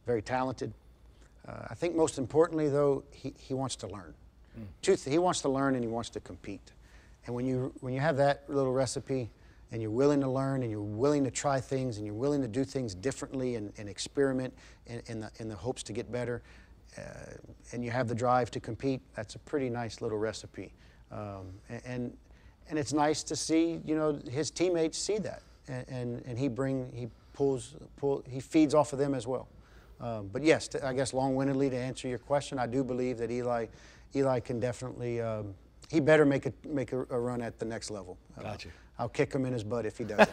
very 0.05 0.21
talented. 0.21 0.75
Uh, 1.49 1.69
I 1.71 1.75
think 1.75 1.97
most 1.97 2.19
importantly, 2.19 2.69
though, 2.69 3.05
he, 3.11 3.33
he 3.39 3.55
wants 3.55 3.77
to 3.77 3.87
learn. 3.87 4.13
Two 4.83 4.95
th- 4.97 5.11
he 5.11 5.19
wants 5.19 5.41
to 5.41 5.49
learn 5.49 5.75
and 5.75 5.83
he 5.83 5.89
wants 5.89 6.11
to 6.11 6.21
compete. 6.21 6.73
And 7.25 7.35
when 7.35 7.47
you, 7.47 7.73
when 7.81 7.95
you 7.95 8.01
have 8.01 8.19
that 8.19 8.43
little 8.49 8.73
recipe 8.75 9.31
and 9.71 9.83
you're 9.83 9.91
willing 9.91 10.21
to 10.21 10.29
learn 10.29 10.63
and 10.63 10.71
you're 10.71 10.81
willing 10.81 11.25
to 11.25 11.31
try 11.31 11.61
things 11.61 11.99
and 11.99 12.07
you're 12.07 12.15
willing 12.15 12.43
to 12.43 12.49
do 12.49 12.65
things 12.65 12.95
differently 12.95 13.57
and, 13.57 13.73
and 13.79 13.89
experiment 13.89 14.55
in, 14.87 15.03
in, 15.07 15.21
the, 15.21 15.31
in 15.39 15.49
the 15.49 15.55
hopes 15.55 15.83
to 15.85 15.93
get 15.93 16.11
better, 16.11 16.43
uh, 16.97 17.03
and 17.73 17.85
you 17.85 17.91
have 17.91 18.09
the 18.09 18.15
drive 18.15 18.51
to 18.51 18.61
compete, 18.61 19.01
that's 19.15 19.35
a 19.35 19.39
pretty 19.41 19.69
nice 19.69 20.01
little 20.01 20.19
recipe. 20.19 20.73
Um, 21.11 21.53
and, 21.85 22.17
and 22.69 22.79
it's 22.79 22.93
nice 22.93 23.23
to 23.25 23.37
see 23.37 23.81
you 23.85 23.97
know 23.97 24.21
his 24.31 24.51
teammates 24.51 24.99
see 24.99 25.19
that, 25.19 25.43
and 25.69 25.89
and, 25.89 26.23
and 26.27 26.39
he 26.39 26.49
bring 26.49 26.91
he 26.95 27.09
pulls 27.33 27.75
pull 27.97 28.23
he 28.29 28.41
feeds 28.41 28.75
off 28.75 28.93
of 28.93 28.99
them 28.99 29.15
as 29.15 29.27
well. 29.27 29.49
Um, 30.01 30.29
but 30.33 30.43
yes, 30.43 30.69
to, 30.69 30.87
I 30.87 30.93
guess 30.93 31.13
long-windedly 31.13 31.71
to 31.71 31.77
answer 31.77 32.07
your 32.09 32.19
question, 32.19 32.59
I 32.59 32.67
do 32.67 32.85
believe 32.85 33.19
that 33.19 33.31
Eli 33.31 33.67
Eli 34.15 34.41
can 34.41 34.61
definitely. 34.61 35.21
Um, 35.21 35.55
he 35.91 36.01
better 36.01 36.27
make 36.27 36.45
a 36.45 36.53
make 36.67 36.93
a, 36.93 37.01
a, 37.09 37.19
run 37.19 37.41
at 37.41 37.59
the 37.59 37.65
next 37.65 37.91
level. 37.91 38.19
Uh, 38.37 38.43
gotcha. 38.43 38.69
I'll 38.99 39.09
kick 39.09 39.33
him 39.33 39.45
in 39.45 39.53
his 39.53 39.65
butt 39.65 39.87
if 39.87 39.99
he 39.99 40.05
doesn't. 40.05 40.31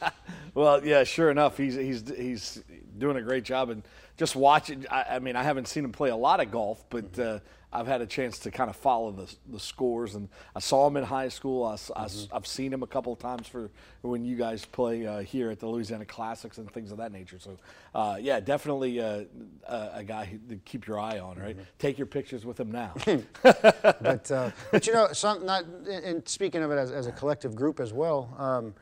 well, 0.54 0.84
yeah, 0.84 1.04
sure 1.04 1.30
enough, 1.30 1.56
he's 1.56 1.74
he's 1.74 2.04
he's 2.16 2.62
doing 2.98 3.16
a 3.16 3.22
great 3.22 3.44
job, 3.44 3.70
and 3.70 3.82
just 4.16 4.36
watching. 4.36 4.84
I, 4.90 5.16
I 5.16 5.18
mean, 5.18 5.36
I 5.36 5.42
haven't 5.42 5.68
seen 5.68 5.84
him 5.84 5.92
play 5.92 6.10
a 6.10 6.16
lot 6.16 6.40
of 6.40 6.50
golf, 6.50 6.84
but. 6.90 7.12
Mm-hmm. 7.12 7.36
Uh, 7.36 7.38
I've 7.72 7.86
had 7.86 8.02
a 8.02 8.06
chance 8.06 8.38
to 8.40 8.50
kind 8.50 8.68
of 8.68 8.76
follow 8.76 9.10
the, 9.12 9.34
the 9.48 9.58
scores, 9.58 10.14
and 10.14 10.28
I 10.54 10.60
saw 10.60 10.86
him 10.86 10.96
in 10.98 11.04
high 11.04 11.28
school. 11.28 11.64
I, 11.64 11.74
mm-hmm. 11.74 12.32
I, 12.32 12.36
have 12.36 12.46
seen 12.46 12.72
him 12.72 12.82
a 12.82 12.86
couple 12.86 13.12
of 13.12 13.18
times 13.18 13.48
for 13.48 13.70
when 14.02 14.24
you 14.24 14.36
guys 14.36 14.64
play 14.66 15.06
uh, 15.06 15.20
here 15.20 15.50
at 15.50 15.58
the 15.58 15.66
Louisiana 15.66 16.04
Classics 16.04 16.58
and 16.58 16.70
things 16.70 16.92
of 16.92 16.98
that 16.98 17.12
nature. 17.12 17.38
So, 17.38 17.58
uh, 17.94 18.18
yeah, 18.20 18.40
definitely 18.40 19.00
uh, 19.00 19.24
a 19.66 20.04
guy 20.04 20.38
to 20.50 20.56
keep 20.64 20.86
your 20.86 21.00
eye 21.00 21.18
on. 21.18 21.38
Right, 21.38 21.56
mm-hmm. 21.56 21.64
take 21.78 21.96
your 21.96 22.06
pictures 22.06 22.44
with 22.44 22.60
him 22.60 22.70
now. 22.70 22.92
but 23.42 24.30
uh, 24.30 24.50
but 24.70 24.86
you 24.86 24.92
know, 24.92 25.08
some 25.12 25.46
not. 25.46 25.64
And 25.88 26.28
speaking 26.28 26.62
of 26.62 26.70
it 26.70 26.76
as, 26.76 26.90
as 26.90 27.06
a 27.06 27.12
collective 27.12 27.54
group 27.54 27.80
as 27.80 27.92
well, 27.92 28.34
um, 28.38 28.74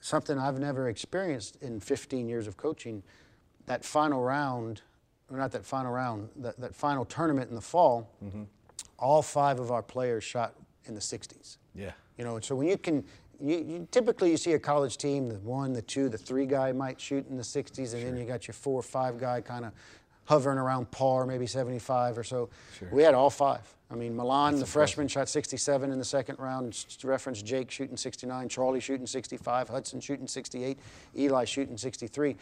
something 0.00 0.38
I've 0.38 0.58
never 0.58 0.88
experienced 0.88 1.56
in 1.62 1.80
15 1.80 2.28
years 2.28 2.46
of 2.46 2.56
coaching. 2.56 3.02
That 3.64 3.84
final 3.84 4.22
round 4.22 4.82
or 5.30 5.38
not 5.38 5.52
that 5.52 5.64
final 5.64 5.92
round, 5.92 6.28
that, 6.36 6.58
that 6.60 6.74
final 6.74 7.04
tournament 7.04 7.48
in 7.48 7.56
the 7.56 7.60
fall, 7.60 8.10
mm-hmm. 8.24 8.44
all 8.98 9.22
five 9.22 9.58
of 9.58 9.70
our 9.70 9.82
players 9.82 10.24
shot 10.24 10.54
in 10.84 10.94
the 10.94 11.00
60s. 11.00 11.56
Yeah. 11.74 11.92
You 12.16 12.24
know, 12.24 12.38
so 12.40 12.54
when 12.54 12.68
you 12.68 12.78
can, 12.78 13.04
you, 13.40 13.56
you, 13.56 13.88
typically 13.90 14.30
you 14.30 14.36
see 14.36 14.52
a 14.52 14.58
college 14.58 14.96
team, 14.96 15.28
the 15.28 15.38
one, 15.40 15.72
the 15.72 15.82
two, 15.82 16.08
the 16.08 16.18
three 16.18 16.46
guy 16.46 16.72
might 16.72 17.00
shoot 17.00 17.28
in 17.28 17.36
the 17.36 17.42
60s, 17.42 17.78
and 17.78 17.88
sure. 17.88 18.00
then 18.00 18.16
you 18.16 18.24
got 18.24 18.46
your 18.46 18.54
four 18.54 18.78
or 18.78 18.82
five 18.82 19.18
guy 19.18 19.40
kind 19.40 19.64
of 19.64 19.72
hovering 20.24 20.58
around 20.58 20.90
par, 20.90 21.26
maybe 21.26 21.46
75 21.46 22.18
or 22.18 22.24
so. 22.24 22.48
Sure. 22.78 22.88
We 22.90 23.02
had 23.02 23.14
all 23.14 23.30
five. 23.30 23.62
I 23.90 23.94
mean, 23.94 24.16
Milan, 24.16 24.54
That's 24.54 24.64
the 24.64 24.70
freshman, 24.70 25.06
shot 25.06 25.28
67 25.28 25.92
in 25.92 25.98
the 25.98 26.04
second 26.04 26.38
round. 26.40 26.86
Reference 27.04 27.40
Jake 27.42 27.70
shooting 27.70 27.96
69, 27.96 28.48
Charlie 28.48 28.80
shooting 28.80 29.06
65, 29.06 29.68
Hudson 29.68 30.00
shooting 30.00 30.26
68, 30.26 30.78
Eli 31.16 31.44
shooting 31.44 31.76
63. 31.76 32.36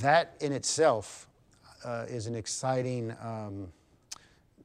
That 0.00 0.34
in 0.40 0.52
itself 0.52 1.26
uh, 1.84 2.06
is 2.08 2.26
an 2.26 2.34
exciting 2.34 3.14
um, 3.22 3.68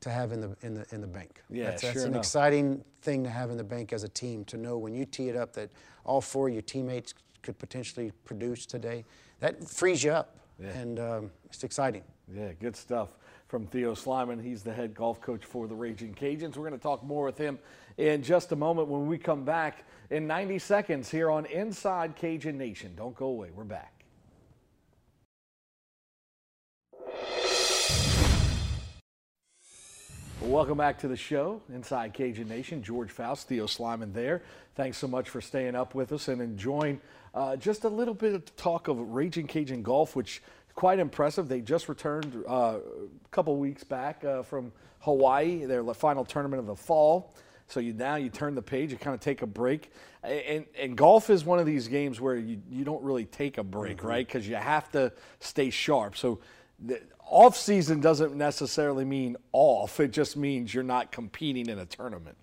to 0.01 0.09
have 0.09 0.31
in 0.31 0.41
the 0.41 0.55
in 0.61 0.73
the 0.73 0.85
in 0.91 1.01
the 1.01 1.07
bank. 1.07 1.41
Yeah, 1.49 1.65
that's, 1.65 1.81
that's 1.81 1.93
sure 1.93 2.03
an 2.03 2.09
enough. 2.09 2.21
exciting 2.21 2.83
thing 3.01 3.23
to 3.23 3.29
have 3.29 3.49
in 3.49 3.57
the 3.57 3.63
bank 3.63 3.93
as 3.93 4.03
a 4.03 4.09
team 4.09 4.45
to 4.45 4.57
know 4.57 4.77
when 4.77 4.93
you 4.93 5.05
tee 5.05 5.29
it 5.29 5.35
up 5.35 5.53
that 5.53 5.69
all 6.05 6.21
four 6.21 6.47
of 6.47 6.53
your 6.53 6.61
teammates 6.61 7.13
could 7.41 7.57
potentially 7.57 8.11
produce 8.25 8.65
today. 8.65 9.05
That 9.39 9.67
frees 9.67 10.03
you 10.03 10.11
up, 10.11 10.37
yeah. 10.59 10.69
and 10.69 10.99
um, 10.99 11.31
it's 11.45 11.63
exciting. 11.63 12.03
Yeah, 12.33 12.53
good 12.59 12.75
stuff 12.75 13.09
from 13.47 13.65
Theo 13.65 13.95
Sliman. 13.95 14.41
He's 14.41 14.61
the 14.61 14.73
head 14.73 14.93
golf 14.93 15.19
coach 15.19 15.43
for 15.43 15.67
the 15.67 15.75
Raging 15.75 16.13
Cajuns. 16.13 16.55
We're 16.55 16.67
going 16.67 16.73
to 16.73 16.77
talk 16.77 17.03
more 17.03 17.25
with 17.25 17.37
him 17.37 17.57
in 17.97 18.21
just 18.21 18.51
a 18.51 18.55
moment 18.55 18.87
when 18.87 19.07
we 19.07 19.17
come 19.17 19.43
back 19.43 19.85
in 20.11 20.27
90 20.27 20.59
seconds 20.59 21.09
here 21.09 21.31
on 21.31 21.45
Inside 21.47 22.15
Cajun 22.15 22.57
Nation. 22.57 22.93
Don't 22.95 23.15
go 23.15 23.27
away. 23.27 23.49
We're 23.53 23.63
back. 23.63 24.05
Well, 30.41 30.51
welcome 30.51 30.77
back 30.77 30.99
to 30.99 31.09
the 31.09 31.17
show, 31.17 31.61
Inside 31.67 32.13
Cajun 32.13 32.47
Nation. 32.47 32.81
George 32.81 33.11
Faust, 33.11 33.49
Theo 33.49 33.65
Sliman 33.65 34.13
there. 34.13 34.41
Thanks 34.75 34.97
so 34.97 35.05
much 35.05 35.29
for 35.29 35.41
staying 35.41 35.75
up 35.75 35.95
with 35.95 36.13
us 36.13 36.29
and 36.29 36.41
enjoying 36.41 37.01
uh, 37.33 37.57
just 37.57 37.83
a 37.83 37.89
little 37.89 38.13
bit 38.13 38.33
of 38.33 38.55
talk 38.55 38.87
of 38.87 38.97
Raging 38.99 39.47
Cajun 39.47 39.83
Golf, 39.83 40.15
which 40.15 40.37
is 40.37 40.73
quite 40.75 40.97
impressive. 40.97 41.49
They 41.49 41.59
just 41.59 41.89
returned 41.89 42.41
uh, 42.47 42.51
a 42.51 43.29
couple 43.31 43.57
weeks 43.57 43.83
back 43.83 44.23
uh, 44.23 44.43
from 44.43 44.71
Hawaii, 44.99 45.65
their 45.65 45.83
final 45.93 46.23
tournament 46.23 46.61
of 46.61 46.67
the 46.67 46.75
fall. 46.75 47.33
So 47.67 47.81
you 47.81 47.91
now 47.91 48.15
you 48.15 48.29
turn 48.29 48.55
the 48.55 48.61
page, 48.61 48.93
you 48.93 48.97
kind 48.97 49.13
of 49.13 49.19
take 49.19 49.41
a 49.41 49.47
break, 49.47 49.91
and, 50.23 50.65
and 50.79 50.95
golf 50.95 51.29
is 51.29 51.43
one 51.43 51.59
of 51.59 51.65
these 51.65 51.89
games 51.89 52.21
where 52.21 52.37
you, 52.37 52.61
you 52.71 52.85
don't 52.85 53.03
really 53.03 53.25
take 53.25 53.57
a 53.57 53.63
break, 53.63 53.97
mm-hmm. 53.97 54.07
right? 54.07 54.25
Because 54.25 54.47
you 54.47 54.55
have 54.55 54.89
to 54.93 55.11
stay 55.41 55.69
sharp. 55.69 56.15
So 56.15 56.39
the, 56.79 57.01
off 57.29 57.55
season 57.55 57.99
doesn't 57.99 58.35
necessarily 58.35 59.05
mean 59.05 59.37
off. 59.53 59.99
It 59.99 60.11
just 60.11 60.35
means 60.35 60.73
you're 60.73 60.83
not 60.83 61.11
competing 61.11 61.69
in 61.69 61.79
a 61.79 61.85
tournament. 61.85 62.35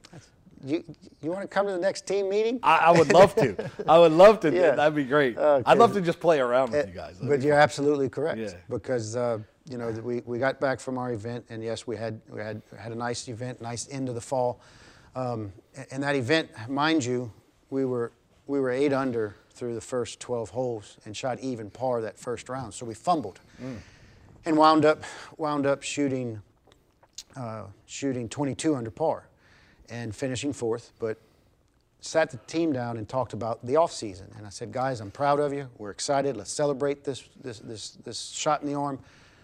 You, 0.64 0.83
you 1.20 1.31
want 1.31 1.42
to 1.42 1.49
come 1.49 1.66
to 1.66 1.72
the 1.72 1.79
next 1.79 2.07
team 2.07 2.31
meeting? 2.31 2.61
I, 2.62 2.77
I 2.79 2.90
would 2.90 3.12
love 3.12 3.35
to. 3.37 3.70
I 3.88 3.99
would 3.99 4.12
love 4.12 4.40
to. 4.40 4.53
yeah. 4.53 4.75
That'd 4.75 4.94
be 4.94 5.05
great. 5.05 5.37
Okay. 5.37 5.62
I'd 5.66 5.79
love 5.79 5.92
to 5.92 6.01
just 6.01 6.18
play 6.18 6.40
around 6.40 6.72
with 6.72 6.85
uh, 6.85 6.88
you 6.88 6.94
guys. 6.94 7.18
That'd 7.18 7.29
but 7.29 7.42
you're 7.42 7.55
fun. 7.55 7.62
absolutely 7.62 8.09
correct. 8.09 8.38
Yeah. 8.38 8.55
Because 8.68 9.16
uh, 9.16 9.38
you 9.68 9.77
know 9.77 9.90
we, 9.90 10.22
we 10.25 10.38
got 10.38 10.59
back 10.59 10.81
from 10.81 10.96
our 10.96 11.12
event, 11.12 11.44
and 11.51 11.62
yes, 11.62 11.87
we 11.87 11.96
had 11.96 12.20
we 12.31 12.40
had 12.40 12.62
had 12.79 12.92
a 12.92 12.96
nice 12.96 13.29
event, 13.29 13.61
nice 13.61 13.87
end 13.90 14.09
of 14.09 14.14
the 14.14 14.20
fall. 14.20 14.61
Um, 15.14 15.53
and 15.90 16.03
that 16.03 16.16
event, 16.16 16.51
mind 16.68 17.05
you, 17.05 17.31
we 17.68 17.85
were 17.85 18.12
we 18.46 18.59
were 18.59 18.70
eight 18.70 18.92
under 18.92 19.37
through 19.51 19.75
the 19.75 19.81
first 19.81 20.20
12 20.20 20.51
holes 20.51 20.99
and 21.07 21.16
shot 21.16 21.40
even 21.40 21.70
par 21.70 22.03
that 22.03 22.18
first 22.18 22.49
round. 22.49 22.75
So 22.75 22.85
we 22.85 22.94
fumbled. 22.94 23.40
Mm 23.62 23.77
and 24.47 24.57
wound 24.57 24.85
up 24.85 25.03
wound 25.37 25.67
up 25.67 25.83
shooting 25.83 26.41
uh, 27.37 27.65
shooting 27.85 28.29
22 28.29 28.75
under 28.75 28.91
par 28.91 29.29
and 29.91 30.15
finishing 30.15 30.53
fourth. 30.53 30.93
But 30.99 31.19
sat 32.01 32.31
the 32.31 32.39
team 32.39 32.73
down 32.73 32.97
and 32.97 33.09
talked 33.09 33.33
about 33.33 33.65
the 33.67 33.77
off 33.77 33.93
season. 33.93 34.33
And 34.37 34.47
I 34.47 34.51
said, 34.51 34.73
guys, 34.73 35.01
I'm 35.01 35.11
proud 35.11 35.41
of 35.41 35.53
you. 35.53 35.69
We're 35.77 35.91
excited. 35.91 36.37
Let's 36.37 36.53
celebrate 36.53 37.05
this 37.05 37.29
this 37.43 37.59
this 37.59 37.91
this 38.05 38.29
shot 38.31 38.63
in 38.63 38.69
the 38.69 38.75
arm. 38.75 39.01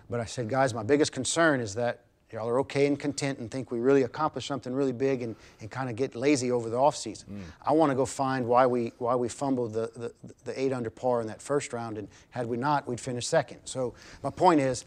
But 0.09 0.21
I 0.21 0.25
said, 0.25 0.49
guys, 0.49 0.73
my 0.73 0.83
biggest 0.83 1.13
concern 1.13 1.61
is 1.61 1.75
that 1.75 2.01
y'all 2.33 2.49
are 2.49 2.59
okay 2.61 2.87
and 2.87 2.99
content 2.99 3.39
and 3.39 3.51
think 3.51 3.71
we 3.71 3.79
really 3.79 4.03
accomplished 4.03 4.49
something 4.49 4.73
really 4.73 4.93
big 4.93 5.23
and, 5.23 5.37
and 5.61 5.71
kind 5.71 5.91
of 5.91 5.97
get 5.97 6.15
lazy 6.15 6.51
over 6.51 6.71
the 6.71 6.77
offseason. 6.77 7.25
Mm. 7.25 7.43
I 7.65 7.73
want 7.73 7.91
to 7.91 7.97
go 7.97 8.07
find 8.07 8.47
why 8.47 8.67
we 8.67 8.93
why 8.99 9.15
we 9.15 9.29
fumbled 9.29 9.73
the, 9.73 9.91
the, 9.95 10.13
the 10.45 10.61
eight 10.61 10.73
under 10.73 10.91
par 10.91 11.21
in 11.21 11.27
that 11.27 11.43
first 11.43 11.73
round, 11.73 11.99
and 11.99 12.09
had 12.31 12.47
we 12.47 12.57
not, 12.57 12.89
we'd 12.89 13.01
finish 13.01 13.27
second. 13.27 13.61
So 13.65 13.95
my 14.23 14.31
point 14.31 14.61
is, 14.61 14.85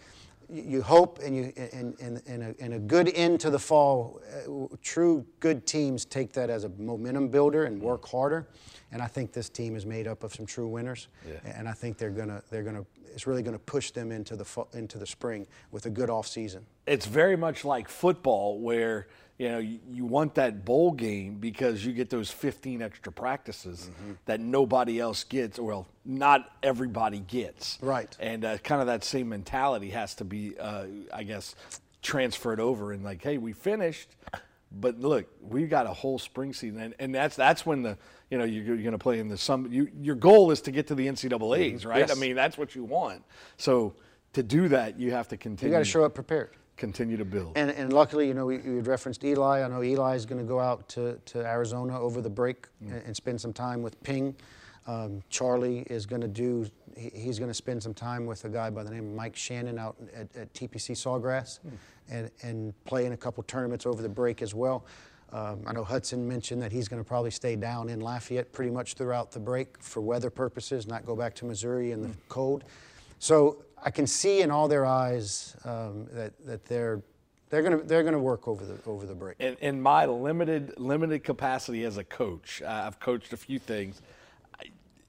you 0.49 0.81
hope 0.81 1.19
and 1.23 1.35
you 1.35 1.53
in, 1.55 1.95
in, 1.99 2.21
in, 2.25 2.41
a, 2.41 2.63
in 2.63 2.73
a 2.73 2.79
good 2.79 3.11
end 3.15 3.39
to 3.41 3.49
the 3.49 3.59
fall, 3.59 4.21
uh, 4.47 4.75
true 4.81 5.25
good 5.39 5.65
teams 5.65 6.05
take 6.05 6.33
that 6.33 6.49
as 6.49 6.63
a 6.63 6.69
momentum 6.69 7.29
builder 7.29 7.65
and 7.65 7.81
work 7.81 8.07
harder. 8.07 8.47
And 8.91 9.01
I 9.01 9.07
think 9.07 9.31
this 9.31 9.49
team 9.49 9.75
is 9.75 9.85
made 9.85 10.07
up 10.07 10.23
of 10.23 10.33
some 10.33 10.45
true 10.45 10.67
winners. 10.67 11.07
Yeah. 11.27 11.39
And 11.43 11.67
I 11.67 11.73
think 11.73 11.97
they're 11.97 12.09
gonna 12.09 12.41
they're 12.49 12.63
gonna 12.63 12.85
it's 13.13 13.27
really 13.27 13.43
gonna 13.43 13.59
push 13.59 13.91
them 13.91 14.11
into 14.11 14.35
the 14.35 14.65
into 14.73 14.97
the 14.97 15.07
spring 15.07 15.47
with 15.71 15.85
a 15.85 15.89
good 15.89 16.09
off 16.09 16.27
season. 16.27 16.65
It's 16.85 17.05
very 17.05 17.35
much 17.35 17.65
like 17.65 17.89
football 17.89 18.59
where 18.59 19.07
you 19.37 19.49
know 19.49 19.59
you, 19.59 19.79
you 19.89 20.05
want 20.05 20.35
that 20.35 20.65
bowl 20.65 20.91
game 20.91 21.35
because 21.35 21.85
you 21.85 21.93
get 21.93 22.09
those 22.09 22.31
15 22.31 22.81
extra 22.81 23.11
practices 23.11 23.89
mm-hmm. 23.91 24.13
that 24.25 24.39
nobody 24.39 24.99
else 24.99 25.23
gets. 25.23 25.59
Well, 25.59 25.87
not 26.05 26.49
everybody 26.63 27.19
gets. 27.19 27.77
Right. 27.81 28.15
And 28.19 28.45
uh, 28.45 28.57
kind 28.59 28.81
of 28.81 28.87
that 28.87 29.03
same 29.03 29.29
mentality 29.29 29.89
has 29.89 30.15
to 30.15 30.25
be, 30.25 30.57
uh, 30.57 30.85
I 31.13 31.23
guess, 31.23 31.55
transferred 32.01 32.59
over 32.59 32.91
and 32.91 33.03
like, 33.03 33.23
hey, 33.23 33.37
we 33.37 33.53
finished 33.53 34.15
but 34.79 34.99
look, 34.99 35.27
we've 35.41 35.69
got 35.69 35.85
a 35.85 35.93
whole 35.93 36.19
spring 36.19 36.53
season, 36.53 36.81
and, 36.81 36.95
and 36.99 37.15
that's 37.15 37.35
that's 37.35 37.65
when 37.65 37.81
the 37.81 37.97
you 38.29 38.37
know 38.37 38.43
you're, 38.43 38.63
you're 38.63 38.77
going 38.77 38.91
to 38.91 38.97
play 38.97 39.19
in 39.19 39.27
the 39.27 39.37
some. 39.37 39.71
You, 39.71 39.89
your 40.01 40.15
goal 40.15 40.51
is 40.51 40.61
to 40.61 40.71
get 40.71 40.87
to 40.87 40.95
the 40.95 41.07
NCAA's, 41.07 41.81
mm-hmm. 41.81 41.89
right? 41.89 41.99
Yes. 41.99 42.15
I 42.15 42.19
mean, 42.19 42.35
that's 42.35 42.57
what 42.57 42.75
you 42.75 42.83
want. 42.83 43.23
So 43.57 43.95
to 44.33 44.43
do 44.43 44.67
that, 44.69 44.99
you 44.99 45.11
have 45.11 45.27
to 45.29 45.37
continue. 45.37 45.71
You 45.71 45.79
got 45.79 45.85
to 45.85 45.89
show 45.89 46.03
up 46.03 46.13
prepared. 46.13 46.51
Continue 46.77 47.17
to 47.17 47.25
build. 47.25 47.53
And, 47.55 47.71
and 47.71 47.93
luckily, 47.93 48.27
you 48.27 48.33
know, 48.33 48.45
we, 48.45 48.57
we 48.57 48.81
referenced 48.81 49.23
Eli. 49.23 49.63
I 49.63 49.67
know 49.67 49.81
Eli 49.81 50.15
is 50.15 50.25
going 50.25 50.41
to 50.41 50.47
go 50.47 50.59
out 50.59 50.87
to, 50.89 51.19
to 51.25 51.39
Arizona 51.39 51.99
over 51.99 52.21
the 52.21 52.29
break 52.29 52.67
mm. 52.83 52.91
and, 52.91 53.01
and, 53.05 53.15
spend 53.15 53.39
some 53.39 53.53
time 53.53 53.81
with 53.81 54.01
Ping. 54.03 54.35
Um, 54.85 55.23
Charlie 55.29 55.79
is 55.89 56.05
going 56.05 56.21
to 56.21 56.27
do. 56.27 56.67
He, 56.97 57.11
he's 57.13 57.39
going 57.39 57.49
to 57.49 57.55
spend 57.55 57.81
some 57.81 57.93
time 57.93 58.25
with 58.25 58.43
a 58.45 58.49
guy 58.49 58.69
by 58.69 58.83
the 58.83 58.91
name 58.91 59.07
of 59.07 59.13
Mike 59.13 59.35
Shannon 59.35 59.79
out 59.79 59.95
at, 60.13 60.35
at 60.35 60.53
TPC 60.53 60.91
Sawgrass. 60.91 61.59
Mm 61.65 61.77
and, 62.09 62.29
and 62.43 62.85
play 62.85 63.05
in 63.05 63.13
a 63.13 63.17
couple 63.17 63.43
tournaments 63.43 63.85
over 63.85 64.01
the 64.01 64.09
break 64.09 64.41
as 64.41 64.53
well. 64.53 64.85
Um, 65.31 65.61
I 65.65 65.73
know 65.73 65.83
Hudson 65.83 66.27
mentioned 66.27 66.61
that 66.61 66.71
he's 66.71 66.87
going 66.87 67.03
to 67.03 67.07
probably 67.07 67.31
stay 67.31 67.55
down 67.55 67.89
in 67.89 67.99
Lafayette 67.99 68.53
pretty 68.53 68.71
much 68.71 68.93
throughout 68.93 69.31
the 69.31 69.39
break 69.39 69.81
for 69.81 70.01
weather 70.01 70.29
purposes, 70.29 70.87
not 70.87 71.05
go 71.05 71.15
back 71.15 71.33
to 71.35 71.45
Missouri 71.45 71.91
in 71.91 72.01
the 72.01 72.09
mm. 72.09 72.15
cold. 72.29 72.63
So 73.19 73.63
I 73.85 73.91
can 73.91 74.07
see 74.07 74.41
in 74.41 74.51
all 74.51 74.67
their 74.67 74.85
eyes 74.85 75.55
um, 75.63 76.07
that, 76.11 76.33
that 76.45 76.65
they're 76.65 77.01
they're 77.49 77.61
going 77.61 77.79
to 77.79 77.85
they're 77.85 78.03
to 78.03 78.19
work 78.19 78.47
over 78.47 78.65
the 78.65 78.77
over 78.85 79.05
the 79.05 79.13
break. 79.13 79.37
In, 79.39 79.55
in 79.61 79.81
my 79.81 80.05
limited 80.05 80.73
limited 80.77 81.23
capacity 81.23 81.83
as 81.83 81.97
a 81.97 82.03
coach, 82.03 82.61
uh, 82.63 82.83
I've 82.85 82.99
coached 82.99 83.31
a 83.31 83.37
few 83.37 83.59
things. 83.59 84.01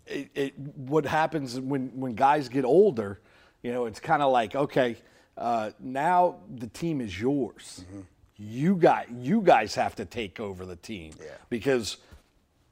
It, 0.07 0.31
it, 0.35 0.59
what 0.59 1.07
happens 1.07 1.59
when 1.59 1.89
when 1.99 2.15
guys 2.15 2.49
get 2.49 2.65
older, 2.65 3.21
you 3.63 3.73
know, 3.73 3.87
it's 3.87 3.99
kind 3.99 4.23
of 4.23 4.31
like 4.31 4.55
okay 4.55 4.99
uh, 5.37 5.71
now 5.81 6.37
the 6.57 6.67
team 6.69 7.01
is 7.01 7.19
yours. 7.21 7.85
Mm-hmm. 7.85 8.01
You 8.39 8.77
got 8.77 9.11
you 9.11 9.41
guys 9.41 9.75
have 9.75 9.95
to 9.97 10.05
take 10.05 10.41
over 10.41 10.67
the 10.67 10.77
team 10.77 11.13
yeah. 11.19 11.31
because 11.49 11.97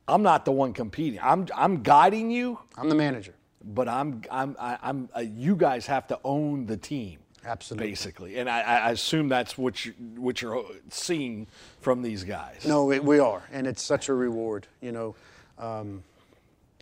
I'm 0.06 0.22
not 0.22 0.44
the 0.44 0.52
one 0.52 0.72
competing. 0.72 1.20
I'm 1.22 1.46
I'm 1.54 1.82
guiding 1.82 2.30
you, 2.30 2.58
I'm 2.76 2.88
the 2.88 2.94
manager. 2.94 3.34
But 3.66 3.88
I'm 3.88 4.22
I'm 4.30 4.56
I'm 4.58 5.08
uh, 5.16 5.20
you 5.20 5.56
guys 5.56 5.86
have 5.86 6.06
to 6.08 6.18
own 6.24 6.66
the 6.66 6.76
team. 6.76 7.20
Absolutely. 7.46 7.88
Basically, 7.90 8.38
and 8.38 8.48
I, 8.48 8.60
I 8.62 8.90
assume 8.90 9.28
that's 9.28 9.58
what 9.58 9.84
you 9.84 9.92
what 10.16 10.40
you're 10.40 10.64
seeing 10.88 11.46
from 11.80 12.00
these 12.00 12.24
guys. 12.24 12.64
No, 12.66 12.86
we, 12.86 13.00
we 13.00 13.18
are, 13.18 13.42
and 13.52 13.66
it's 13.66 13.82
such 13.82 14.08
a 14.08 14.14
reward. 14.14 14.66
You 14.80 14.92
know, 14.92 15.14
um, 15.58 16.02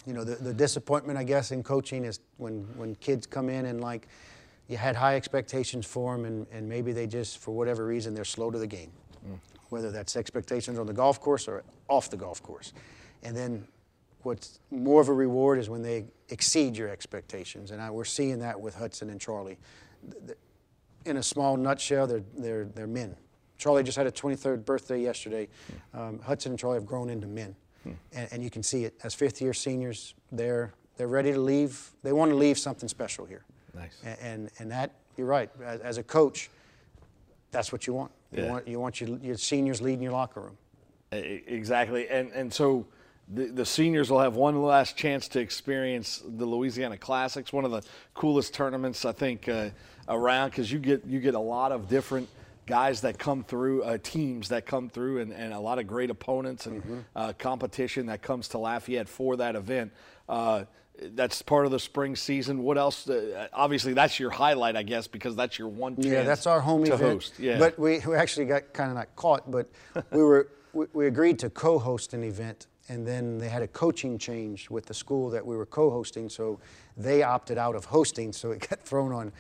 you 0.07 0.12
know 0.12 0.23
the, 0.23 0.37
the 0.37 0.55
disappointment 0.55 1.18
I 1.18 1.25
guess 1.25 1.51
in 1.51 1.64
coaching 1.64 2.05
is 2.05 2.21
when 2.37 2.62
when 2.77 2.95
kids 2.97 3.27
come 3.27 3.49
in 3.49 3.66
and 3.66 3.81
like 3.81 4.07
you 4.68 4.77
had 4.77 4.95
high 4.95 5.16
expectations 5.16 5.85
for 5.85 6.16
them, 6.16 6.25
and, 6.25 6.47
and 6.53 6.68
maybe 6.68 6.92
they 6.92 7.09
just 7.09 7.38
for 7.38 7.51
whatever 7.51 7.85
reason 7.85 8.14
they're 8.14 8.25
slow 8.25 8.51
to 8.51 8.59
the 8.59 8.66
game, 8.66 8.92
whether 9.71 9.90
that's 9.90 10.14
expectations 10.14 10.79
on 10.79 10.87
the 10.87 10.92
golf 10.92 11.21
course 11.21 11.49
or 11.49 11.64
off 11.88 12.09
the 12.09 12.16
golf 12.16 12.40
course, 12.40 12.73
and 13.25 13.37
then 13.37 13.66
what's 14.25 14.61
more 14.71 15.01
of 15.01 15.09
a 15.09 15.13
reward 15.13 15.59
is 15.59 15.69
when 15.69 15.83
they 15.83 16.05
exceed 16.29 16.77
your 16.77 16.89
expectations, 16.89 17.71
and 17.71 17.81
I, 17.81 17.91
we're 17.91 18.05
seeing 18.05 18.39
that 18.41 18.61
with 18.61 18.75
Hudson 18.75 19.11
and 19.11 19.21
Charlie. 19.21 19.59
In 21.05 21.17
a 21.17 21.23
small 21.23 21.57
nutshell, 21.57 22.07
they're, 22.07 22.23
they're, 22.37 22.65
they're 22.65 22.87
men. 22.87 23.17
Charlie 23.59 23.83
just 23.83 23.97
had 23.99 24.07
a 24.07 24.11
23rd 24.13 24.65
birthday 24.65 25.01
yesterday. 25.01 25.49
Um, 25.95 26.21
Hudson 26.21 26.53
and 26.53 26.59
Charlie 26.59 26.77
have 26.77 26.87
grown 26.87 27.11
into 27.11 27.27
men. 27.27 27.55
And, 28.13 28.29
and 28.33 28.43
you 28.45 28.51
can 28.51 28.63
see 28.63 28.85
it. 28.85 28.95
As 29.03 29.13
fifth 29.15 29.41
year 29.43 29.53
seniors, 29.53 30.15
they're, 30.31 30.73
they're 30.97 31.09
ready 31.09 31.33
to 31.33 31.41
leave. 31.41 31.91
They 32.05 32.13
want 32.13 32.31
to 32.31 32.37
leave 32.37 32.57
something 32.59 32.89
special 32.89 33.25
here. 33.25 33.45
Nice. 33.75 34.01
A- 34.07 34.23
And, 34.25 34.51
and 34.59 34.71
that, 34.71 34.93
you're 35.17 35.27
right. 35.27 35.51
As, 35.65 35.81
as 35.81 35.99
a 35.99 36.03
coach, 36.05 36.49
that's 37.51 37.73
what 37.73 37.87
you 37.89 37.93
want. 37.95 38.13
You 38.33 38.45
Yeah. 38.45 38.51
want, 38.51 38.69
you 38.69 38.79
want 38.81 39.01
your, 39.01 39.19
your 39.19 39.37
seniors 39.37 39.81
leading 39.83 40.03
your 40.03 40.13
locker 40.13 40.41
room. 40.41 40.57
Exactly, 41.13 42.09
and 42.09 42.31
and 42.33 42.51
so 42.51 42.87
the, 43.35 43.47
the 43.47 43.64
seniors 43.66 44.11
will 44.11 44.21
have 44.21 44.35
one 44.37 44.62
last 44.62 44.97
chance 44.97 45.29
to 45.29 45.40
experience 45.40 46.23
the 46.27 46.45
Louisiana 46.45 46.97
Classics, 46.97 47.53
one 47.53 47.64
of 47.64 47.71
the 47.71 47.83
coolest 48.14 48.55
tournaments 48.55 49.05
I 49.05 49.12
think 49.12 49.49
uh, 49.49 49.71
around 50.09 50.51
because 50.51 50.71
you 50.71 50.79
get 50.79 51.05
you 51.07 51.21
get 51.21 51.35
a 51.35 51.40
lot 51.40 51.73
of 51.73 51.88
different 51.88 52.29
guys 52.66 53.01
that 53.01 53.18
come 53.18 53.42
through, 53.42 53.83
uh, 53.83 53.99
teams 54.03 54.49
that 54.51 54.66
come 54.66 54.88
through, 54.88 55.21
and, 55.21 55.33
and 55.33 55.53
a 55.53 55.59
lot 55.59 55.79
of 55.79 55.87
great 55.87 56.11
opponents 56.11 56.66
and 56.66 57.05
uh, 57.16 57.33
competition 57.38 58.07
that 58.07 58.23
comes 58.23 58.49
to 58.49 58.59
Lafayette 58.59 59.09
for 59.09 59.37
that 59.37 59.57
event. 59.57 59.92
Uh, 60.29 60.64
that's 61.14 61.42
part 61.42 61.64
of 61.64 61.73
the 61.73 61.81
spring 61.81 62.14
season. 62.14 62.62
What 62.62 62.79
else? 62.79 63.09
Uh, 63.09 63.49
obviously, 63.53 63.95
that's 63.95 64.21
your 64.21 64.31
highlight, 64.31 64.77
I 64.77 64.83
guess, 64.85 65.09
because 65.09 65.35
that's 65.35 65.59
your 65.59 65.68
one 65.68 65.97
chance. 65.97 66.07
Yeah, 66.07 66.23
that's 66.23 66.47
our 66.47 66.61
home 66.61 66.85
to 66.85 66.92
event. 66.95 67.12
host. 67.14 67.38
Yeah, 67.38 67.59
But 67.59 67.79
we, 67.79 67.99
we 68.07 68.14
actually 68.14 68.47
got 68.47 68.73
kind 68.73 68.90
of 68.90 68.97
not 68.97 69.16
caught, 69.16 69.51
but 69.51 69.68
we 70.12 70.23
were 70.23 70.49
we, 70.73 70.87
we 70.92 71.07
agreed 71.07 71.38
to 71.40 71.51
co-host 71.51 72.14
an 72.14 72.23
event, 72.25 72.66
and 72.92 73.07
then 73.07 73.38
they 73.38 73.48
had 73.48 73.62
a 73.62 73.68
coaching 73.68 74.18
change 74.18 74.68
with 74.68 74.85
the 74.85 74.92
school 74.92 75.31
that 75.31 75.44
we 75.44 75.57
were 75.57 75.64
co-hosting, 75.64 76.28
so 76.28 76.61
they 76.98 77.22
opted 77.22 77.57
out 77.57 77.74
of 77.74 77.87
hosting, 77.87 78.35
so 78.35 78.50
it 78.50 78.68
got 78.68 78.81
thrown 78.85 79.12
on 79.12 79.33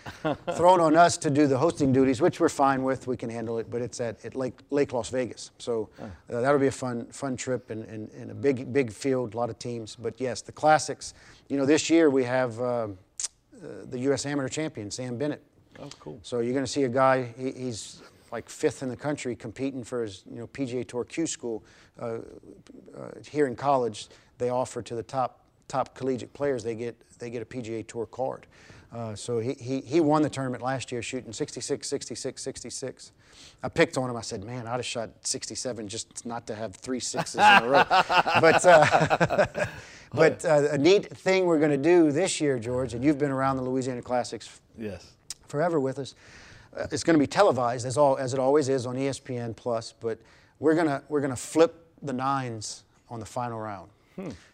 thrown 0.56 0.80
on 0.80 0.96
us 0.96 1.18
to 1.18 1.28
do 1.28 1.46
the 1.46 1.58
hosting 1.58 1.92
duties, 1.92 2.22
which 2.22 2.40
we're 2.40 2.48
fine 2.48 2.82
with. 2.82 3.06
We 3.06 3.18
can 3.18 3.28
handle 3.28 3.58
it, 3.58 3.70
but 3.70 3.82
it's 3.82 4.00
at, 4.00 4.24
at 4.24 4.34
Lake 4.34 4.58
Lake 4.70 4.94
Las 4.94 5.10
Vegas, 5.10 5.50
so 5.58 5.90
uh, 6.00 6.06
that'll 6.40 6.58
be 6.58 6.68
a 6.68 6.72
fun 6.72 7.04
fun 7.06 7.36
trip 7.36 7.68
and, 7.68 7.84
and, 7.84 8.10
and 8.12 8.30
a 8.30 8.34
big 8.34 8.72
big 8.72 8.90
field, 8.90 9.34
a 9.34 9.36
lot 9.36 9.50
of 9.50 9.58
teams. 9.58 9.96
But 9.96 10.18
yes, 10.18 10.40
the 10.40 10.52
classics. 10.52 11.12
You 11.48 11.58
know, 11.58 11.66
this 11.66 11.90
year 11.90 12.08
we 12.08 12.24
have. 12.24 12.58
Uh, 12.60 12.88
uh, 13.62 13.84
the 13.90 13.98
U.S. 14.10 14.26
Amateur 14.26 14.48
champion, 14.48 14.90
Sam 14.90 15.16
Bennett. 15.16 15.40
Oh, 15.78 15.88
cool. 16.00 16.18
So 16.22 16.40
you're 16.40 16.52
going 16.52 16.64
to 16.64 16.70
see 16.70 16.82
a 16.82 16.88
guy. 16.88 17.32
He, 17.38 17.52
he's 17.52 18.02
like 18.32 18.48
fifth 18.48 18.82
in 18.82 18.88
the 18.88 18.96
country, 18.96 19.36
competing 19.36 19.84
for 19.84 20.02
his 20.02 20.24
you 20.28 20.38
know 20.38 20.46
PGA 20.48 20.86
Tour 20.88 21.04
Q 21.04 21.26
school 21.26 21.62
uh, 22.00 22.04
uh, 22.04 22.18
here 23.30 23.46
in 23.46 23.54
college. 23.54 24.08
They 24.38 24.48
offer 24.48 24.82
to 24.82 24.94
the 24.94 25.02
top 25.02 25.44
top 25.68 25.94
collegiate 25.94 26.32
players. 26.32 26.64
They 26.64 26.74
get 26.74 26.96
they 27.18 27.30
get 27.30 27.42
a 27.42 27.44
PGA 27.44 27.86
Tour 27.86 28.06
card. 28.06 28.46
Uh, 28.92 29.14
so 29.14 29.38
he, 29.38 29.54
he, 29.54 29.80
he 29.80 30.00
won 30.00 30.20
the 30.20 30.28
tournament 30.28 30.62
last 30.62 30.92
year 30.92 31.00
shooting 31.00 31.32
66, 31.32 31.88
66, 31.88 32.42
66. 32.42 33.12
I 33.62 33.68
picked 33.70 33.96
on 33.96 34.10
him. 34.10 34.16
I 34.16 34.20
said, 34.20 34.44
man, 34.44 34.66
I'd 34.66 34.72
have 34.72 34.84
shot 34.84 35.10
67 35.22 35.88
just 35.88 36.26
not 36.26 36.46
to 36.48 36.54
have 36.54 36.76
three 36.76 37.00
sixes 37.00 37.36
in 37.36 37.40
a 37.40 37.68
row. 37.68 37.84
But, 38.40 38.66
uh, 38.66 39.66
but 40.12 40.44
uh, 40.44 40.68
a 40.72 40.78
neat 40.78 41.06
thing 41.06 41.46
we're 41.46 41.58
going 41.58 41.70
to 41.70 41.78
do 41.78 42.12
this 42.12 42.38
year, 42.38 42.58
George, 42.58 42.92
and 42.92 43.02
you've 43.02 43.18
been 43.18 43.30
around 43.30 43.56
the 43.56 43.62
Louisiana 43.62 44.02
Classics 44.02 44.60
yes. 44.76 45.12
forever 45.46 45.80
with 45.80 45.98
us. 45.98 46.14
Uh, 46.76 46.86
it's 46.90 47.04
going 47.04 47.14
to 47.14 47.20
be 47.20 47.26
televised 47.26 47.86
as 47.86 47.96
all 47.98 48.16
as 48.16 48.32
it 48.34 48.40
always 48.40 48.68
is 48.68 48.86
on 48.86 48.96
ESPN 48.96 49.54
Plus, 49.54 49.92
but 50.00 50.18
we're 50.58 50.74
gonna 50.74 51.02
we're 51.08 51.20
gonna 51.20 51.36
flip 51.36 51.86
the 52.02 52.12
nines 52.12 52.84
on 53.08 53.20
the 53.20 53.26
final 53.26 53.58
round. 53.60 53.90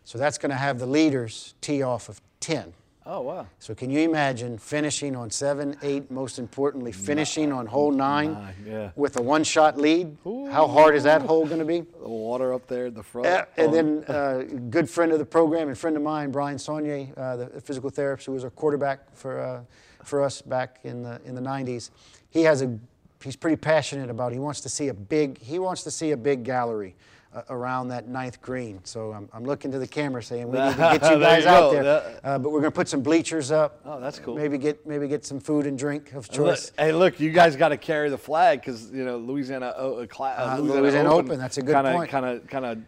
So 0.04 0.16
that's 0.18 0.38
going 0.38 0.50
to 0.50 0.56
have 0.56 0.78
the 0.78 0.86
leaders 0.86 1.54
tee 1.60 1.82
off 1.82 2.08
of 2.08 2.20
ten. 2.40 2.72
Oh 3.04 3.20
wow. 3.22 3.46
So 3.58 3.74
can 3.74 3.90
you 3.90 4.00
imagine 4.00 4.56
finishing 4.58 5.16
on 5.16 5.30
seven, 5.30 5.76
eight, 5.82 6.10
most 6.10 6.38
importantly, 6.38 6.92
finishing 6.92 7.52
on 7.52 7.66
hole 7.66 7.90
nine, 7.90 8.32
Nine, 8.34 8.54
yeah. 8.66 8.90
with 8.96 9.16
a 9.18 9.22
one-shot 9.22 9.76
lead? 9.78 10.16
How 10.24 10.66
hard 10.68 10.94
is 10.94 11.04
that 11.04 11.22
hole 11.22 11.44
going 11.46 11.58
to 11.58 11.64
be? 11.64 11.80
The 11.80 12.08
water 12.08 12.52
up 12.54 12.66
there 12.66 12.86
at 12.86 12.94
the 12.94 13.02
front. 13.02 13.26
Uh, 13.26 13.44
and 13.56 13.68
Oh, 13.68 13.72
then 13.72 14.04
uh, 14.08 14.42
good 14.70 14.88
friend 14.90 15.10
of 15.12 15.18
the 15.18 15.24
program 15.24 15.68
and 15.68 15.76
friend 15.76 15.96
of 15.96 16.02
mine, 16.02 16.30
Brian 16.30 16.56
Saunier, 16.58 17.16
uh, 17.18 17.36
the 17.36 17.60
physical 17.60 17.88
therapist 17.90 18.26
who 18.26 18.32
was 18.32 18.44
our 18.44 18.50
quarterback 18.50 19.14
for 19.16 19.40
uh, 19.40 19.60
for 20.04 20.22
us 20.22 20.40
back 20.42 20.80
in 20.84 21.02
the 21.02 21.20
in 21.24 21.34
the 21.34 21.40
90s. 21.42 21.90
He 22.30 22.42
has 22.42 22.62
a 22.62 22.78
he's 23.22 23.36
pretty 23.36 23.56
passionate 23.56 24.10
about. 24.10 24.32
He 24.32 24.38
wants 24.38 24.60
to 24.62 24.68
see 24.68 24.88
a 24.88 24.94
big 24.94 25.38
he 25.38 25.58
wants 25.58 25.82
to 25.84 25.90
see 25.90 26.10
a 26.12 26.16
big 26.16 26.44
gallery. 26.44 26.94
Uh, 27.30 27.42
around 27.50 27.88
that 27.88 28.08
ninth 28.08 28.40
green, 28.40 28.80
so 28.84 29.12
I'm, 29.12 29.28
I'm 29.34 29.44
looking 29.44 29.70
to 29.72 29.78
the 29.78 29.86
camera 29.86 30.22
saying 30.22 30.50
we 30.50 30.58
need 30.58 30.70
to 30.70 30.76
get 30.78 30.92
you 31.02 31.08
There 31.10 31.18
guys 31.20 31.42
you 31.44 31.50
out 31.50 31.72
there. 31.72 32.20
Uh, 32.24 32.38
but 32.38 32.48
we're 32.50 32.60
going 32.60 32.72
to 32.72 32.74
put 32.74 32.88
some 32.88 33.02
bleachers 33.02 33.50
up. 33.50 33.82
Oh, 33.84 34.00
that's 34.00 34.18
cool. 34.18 34.34
Maybe 34.34 34.56
get 34.56 34.86
maybe 34.86 35.06
get 35.08 35.26
some 35.26 35.38
food 35.38 35.66
and 35.66 35.78
drink 35.78 36.14
of 36.14 36.26
Look- 36.28 36.32
choice. 36.32 36.72
hey, 36.78 36.90
look, 36.90 37.20
you 37.20 37.30
guys 37.30 37.54
got 37.54 37.68
to 37.68 37.76
carry 37.76 38.08
the 38.08 38.16
flag 38.16 38.60
because 38.62 38.90
you 38.90 39.04
know 39.04 39.18
Louisiana, 39.18 39.74
uh, 39.78 40.06
uh, 40.10 40.22
Uh, 40.24 40.58
Louisiana 40.58 41.12
Open, 41.12 41.38
that's 41.38 41.58
a 41.58 41.62
good 41.62 41.74
kinda, 41.74 41.92
point. 41.92 42.10
Kind 42.10 42.24
of, 42.24 42.46
kind 42.46 42.64
of 42.64 42.78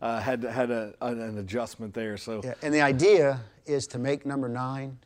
uh, 0.00 0.18
had 0.18 0.44
had 0.44 0.70
a, 0.70 0.94
an, 1.02 1.20
an 1.20 1.36
adjustment 1.36 1.92
there. 1.92 2.16
So 2.16 2.40
Yeah, 2.42 2.54
and 2.62 2.72
the 2.72 2.80
idea 2.80 3.38
is 3.66 3.86
to 3.88 3.98
make 3.98 4.24
number 4.24 4.48
nine 4.48 4.96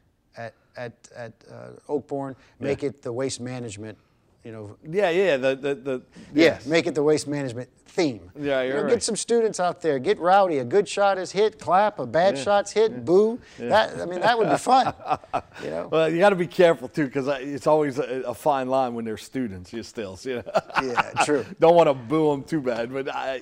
at 0.76 0.92
at 1.14 1.32
uh, 1.50 1.92
Oakbourne, 1.92 2.36
make 2.60 2.82
it 2.82 3.02
the 3.02 3.12
waste 3.12 3.40
management. 3.40 3.98
You 4.44 4.52
know, 4.52 4.76
yeah, 4.88 5.10
yeah, 5.10 5.36
the 5.36 5.56
the, 5.56 5.74
the 5.74 6.02
Yeah, 6.34 6.58
make 6.66 6.86
it 6.86 6.94
the 6.94 7.02
waste 7.02 7.26
management 7.28 7.68
theme. 7.94 8.28
Yeah, 8.38 8.62
You 8.62 8.68
you're 8.68 8.76
know, 8.78 8.82
right. 8.84 8.90
Get 8.90 9.02
some 9.02 9.14
students 9.14 9.60
out 9.60 9.80
there, 9.80 9.98
get 10.00 10.18
rowdy. 10.18 10.58
A 10.58 10.64
good 10.64 10.88
shot 10.88 11.16
is 11.16 11.30
hit, 11.30 11.60
clap. 11.60 12.00
A 12.00 12.06
bad 12.06 12.36
shot's 12.36 12.72
hit, 12.72 13.04
boo. 13.04 13.38
That 13.58 14.00
I 14.00 14.06
mean, 14.06 14.20
that 14.20 14.36
would 14.36 14.50
be 14.50 14.58
fun. 14.58 14.92
You 15.62 15.70
know. 15.70 15.88
Well, 15.90 16.10
you 16.10 16.18
got 16.18 16.30
to 16.30 16.36
be 16.36 16.46
careful 16.48 16.88
too, 16.88 17.06
because 17.06 17.28
it's 17.28 17.66
always 17.66 17.98
a, 17.98 18.22
a 18.26 18.34
fine 18.34 18.68
line 18.68 18.94
when 18.94 19.04
they're 19.04 19.16
students. 19.16 19.72
You 19.72 19.82
still, 19.82 20.18
you 20.22 20.36
know? 20.46 20.62
Yeah, 20.82 21.10
true. 21.24 21.46
Don't 21.60 21.76
want 21.76 21.88
to 21.88 21.94
boo 21.94 22.30
them 22.32 22.42
too 22.42 22.60
bad, 22.60 22.92
but 22.92 23.08
I, 23.08 23.40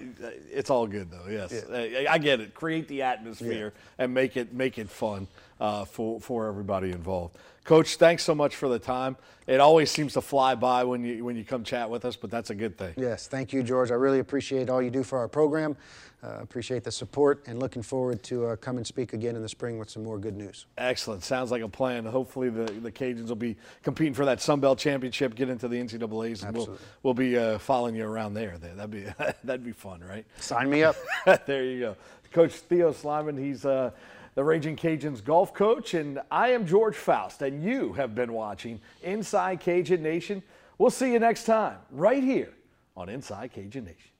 it's 0.50 0.68
all 0.68 0.86
good 0.86 1.10
though. 1.10 1.30
Yes, 1.30 1.64
I, 1.72 2.06
I 2.08 2.18
get 2.18 2.40
it. 2.40 2.54
Create 2.54 2.86
the 2.88 3.02
atmosphere 3.02 3.72
and 3.98 4.12
make 4.12 4.36
it 4.36 4.52
make 4.52 4.78
it 4.78 4.90
fun 4.90 5.26
uh, 5.60 5.84
for 5.84 6.20
for 6.20 6.46
everybody 6.46 6.90
involved. 6.90 7.36
Coach, 7.64 7.94
thanks 7.96 8.24
so 8.24 8.34
much 8.34 8.56
for 8.56 8.68
the 8.68 8.78
time. 8.78 9.16
It 9.46 9.60
always 9.60 9.90
seems 9.90 10.14
to 10.14 10.20
fly 10.20 10.54
by 10.56 10.82
when 10.84 11.04
you 11.04 11.24
when 11.24 11.36
you 11.36 11.44
come 11.44 11.62
chat 11.64 11.88
with 11.88 12.04
us, 12.04 12.16
but 12.16 12.30
that's 12.30 12.50
a 12.50 12.54
good 12.54 12.76
thing. 12.76 12.94
Yes, 12.96 13.28
thank 13.28 13.52
you, 13.52 13.62
George. 13.62 13.90
I 13.90 13.94
really 13.94 14.18
appreciate 14.18 14.41
all 14.70 14.82
you 14.82 14.90
do 14.90 15.02
for 15.02 15.18
our 15.18 15.28
program. 15.28 15.76
Uh, 16.24 16.38
appreciate 16.40 16.84
the 16.84 16.92
support 16.92 17.42
and 17.48 17.58
looking 17.58 17.82
forward 17.82 18.22
to 18.22 18.46
uh, 18.46 18.56
come 18.56 18.76
and 18.76 18.86
speak 18.86 19.12
again 19.12 19.34
in 19.34 19.42
the 19.42 19.48
spring 19.48 19.76
with 19.76 19.90
some 19.90 20.04
more 20.04 20.18
good 20.18 20.36
news. 20.36 20.66
Excellent. 20.78 21.24
Sounds 21.24 21.50
like 21.50 21.62
a 21.62 21.68
plan. 21.68 22.04
Hopefully, 22.04 22.48
the, 22.48 22.64
the 22.64 22.92
Cajuns 22.92 23.26
will 23.26 23.34
be 23.34 23.56
competing 23.82 24.14
for 24.14 24.24
that 24.24 24.40
Sun 24.40 24.60
Belt 24.60 24.78
championship, 24.78 25.34
get 25.34 25.48
into 25.48 25.66
the 25.66 25.76
NCAA's, 25.76 26.44
and 26.44 26.56
we'll, 26.56 26.78
we'll 27.02 27.14
be 27.14 27.36
uh, 27.36 27.58
following 27.58 27.96
you 27.96 28.06
around 28.06 28.34
there. 28.34 28.56
That'd 28.58 28.90
be 28.92 29.04
that'd 29.44 29.64
be 29.64 29.72
fun, 29.72 30.00
right? 30.00 30.24
Sign 30.38 30.70
me 30.70 30.84
up. 30.84 30.94
there 31.46 31.64
you 31.64 31.80
go, 31.80 31.96
Coach 32.30 32.52
Theo 32.52 32.92
Sliman. 32.92 33.36
He's 33.36 33.64
uh, 33.64 33.90
the 34.36 34.44
Raging 34.44 34.76
Cajuns 34.76 35.24
golf 35.24 35.52
coach, 35.52 35.94
and 35.94 36.20
I 36.30 36.50
am 36.50 36.68
George 36.68 36.96
Faust, 36.96 37.42
and 37.42 37.64
you 37.64 37.94
have 37.94 38.14
been 38.14 38.32
watching 38.32 38.80
Inside 39.02 39.58
Cajun 39.58 40.00
Nation. 40.00 40.40
We'll 40.78 40.90
see 40.90 41.12
you 41.12 41.18
next 41.18 41.46
time, 41.46 41.78
right 41.90 42.22
here 42.22 42.52
on 42.96 43.08
Inside 43.08 43.52
Cajun 43.52 43.86
Nation. 43.86 44.11